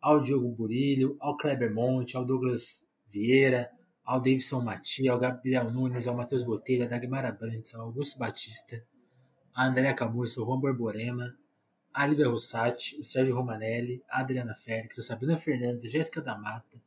[0.00, 3.70] ao Diogo Burilho, ao Kleber Monte, ao Douglas Vieira,
[4.04, 8.84] ao Davidson Matia, ao Gabriel Nunes, ao Matheus Botelho, a Dagmar Abrantes, ao Augusto Batista,
[9.54, 11.36] a Andréa Camurça, ao Juan Borborema,
[11.92, 16.36] a Lívia Rossati, o Sérgio Romanelli, a Adriana Félix, a Sabrina Fernandes, a Jéssica da
[16.36, 16.80] Mata,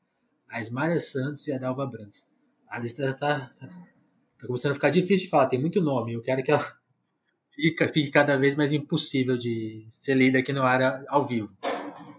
[0.49, 2.27] a Ismária Santos e a Dalva Brandes.
[2.67, 6.13] A lista já está tá começando a ficar difícil de falar, tem muito nome.
[6.13, 6.77] Eu quero que ela
[7.51, 11.55] fique, fique cada vez mais impossível de ser lida aqui no ar ao vivo.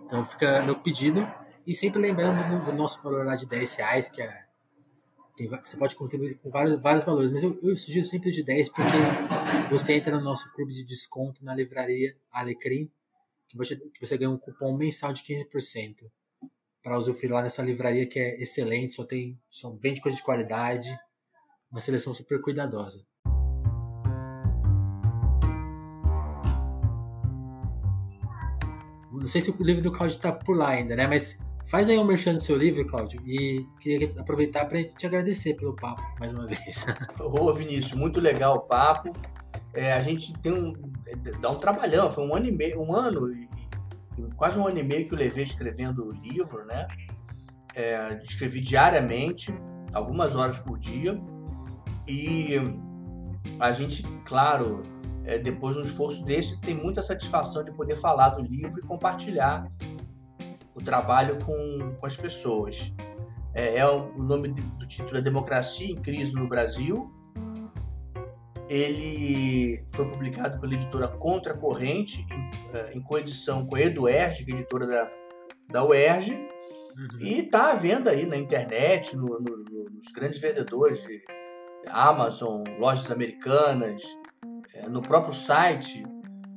[0.05, 1.27] Então fica meu pedido.
[1.67, 4.44] E sempre lembrando do, do nosso valor lá de 10 reais, que é,
[5.37, 8.69] tem, você pode contribuir com vários, vários valores, mas eu, eu sugiro sempre de 10
[8.69, 8.91] porque
[9.71, 12.91] você entra no nosso clube de desconto na livraria Alecrim,
[13.49, 16.11] que você, que você ganha um cupom mensal de 15%
[16.83, 20.97] para usufruir lá nessa livraria que é excelente, só tem só vende coisa de qualidade,
[21.71, 23.05] uma seleção super cuidadosa.
[29.11, 31.07] Não sei se o livro do Claudio está por lá ainda, né?
[31.07, 35.55] Mas faz aí um merchan do seu livro, Claudio, e queria aproveitar para te agradecer
[35.55, 36.87] pelo papo mais uma vez.
[37.19, 39.13] Ô, Vinícius, muito legal o papo.
[39.73, 40.73] É, a gente tem um.
[41.41, 43.31] dá um trabalhão, foi um ano e meio, um ano,
[44.37, 46.87] quase um ano e meio que eu levei escrevendo o livro, né?
[47.75, 49.53] É, escrevi diariamente,
[49.93, 51.21] algumas horas por dia,
[52.07, 52.55] e
[53.59, 54.83] a gente, claro,
[55.25, 58.83] é, depois de um esforço desse, tem muita satisfação de poder falar do livro e
[58.83, 59.67] compartilhar
[60.75, 62.93] o trabalho com, com as pessoas.
[63.55, 67.11] É, é o, o, nome do título é Democracia em Crise no Brasil.
[68.69, 74.53] Ele foi publicado pela editora Contra Corrente, em, é, em coedição com a Eduerge, que
[74.53, 75.11] é editora da,
[75.71, 77.21] da UERJ, uhum.
[77.21, 81.23] e está à venda aí na internet, no, no, nos grandes vendedores de
[81.89, 84.03] Amazon, lojas americanas,
[84.75, 86.03] é, no próprio site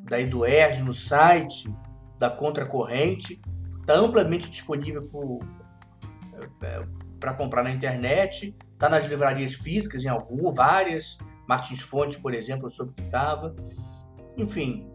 [0.04, 1.70] da Eduerge, no site
[2.18, 3.42] da Contracorrente.
[3.88, 5.10] Está amplamente disponível
[7.22, 8.54] para é, comprar na internet.
[8.74, 11.18] Está nas livrarias físicas, em algumas, várias.
[11.48, 13.56] Martins Fontes, por exemplo, eu soube que estava.
[14.36, 14.92] Enfim,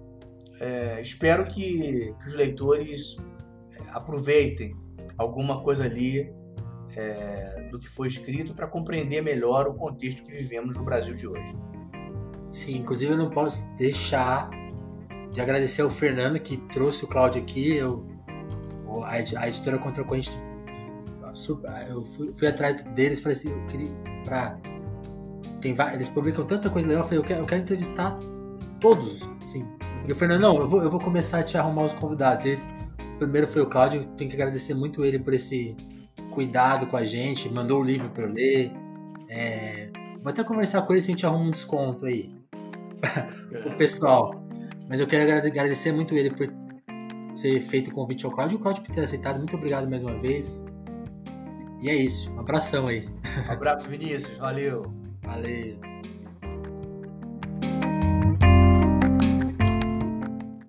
[0.60, 3.16] é, espero que, que, os leitores
[3.70, 4.76] é, aproveitem
[5.16, 6.30] alguma coisa ali
[6.94, 11.26] é, do que foi escrito para compreender melhor o contexto que vivemos no Brasil de
[11.26, 11.56] hoje.
[12.50, 14.50] Sim, inclusive eu não posso deixar
[15.32, 17.74] de agradecer ao Fernando que trouxe o Cláudio aqui.
[17.74, 18.11] Eu,
[19.04, 20.30] a, a editora Contra Corrente,
[21.88, 23.90] eu fui, fui, atrás deles falei assim, eu queria
[24.24, 24.58] pra,
[25.60, 28.18] tem, eles publicam tanta coisa legal, eu falei, eu quero, eu quero entrevistar
[28.80, 29.66] todos, assim.
[30.06, 32.44] E o Fernando, não, eu vou, eu vou começar a te arrumar os convidados.
[32.46, 32.58] E
[33.18, 35.76] primeiro foi o Cláudio, tenho que agradecer muito ele por esse
[36.32, 38.72] cuidado com a gente, mandou o livro para eu ler.
[39.28, 39.90] É,
[40.20, 42.28] vou até conversar com ele se a gente arruma um desconto aí
[43.64, 44.42] o pessoal.
[44.88, 46.48] Mas eu quero agradecer muito ele por
[47.42, 49.38] ter feito o convite ao Cláudio e o Cláudio por ter aceitado.
[49.38, 50.64] Muito obrigado mais uma vez.
[51.82, 52.32] E é isso.
[52.32, 53.08] Um abração aí.
[53.48, 54.38] Um abraço, Vinícius.
[54.38, 54.92] Valeu.
[55.22, 55.91] Valeu.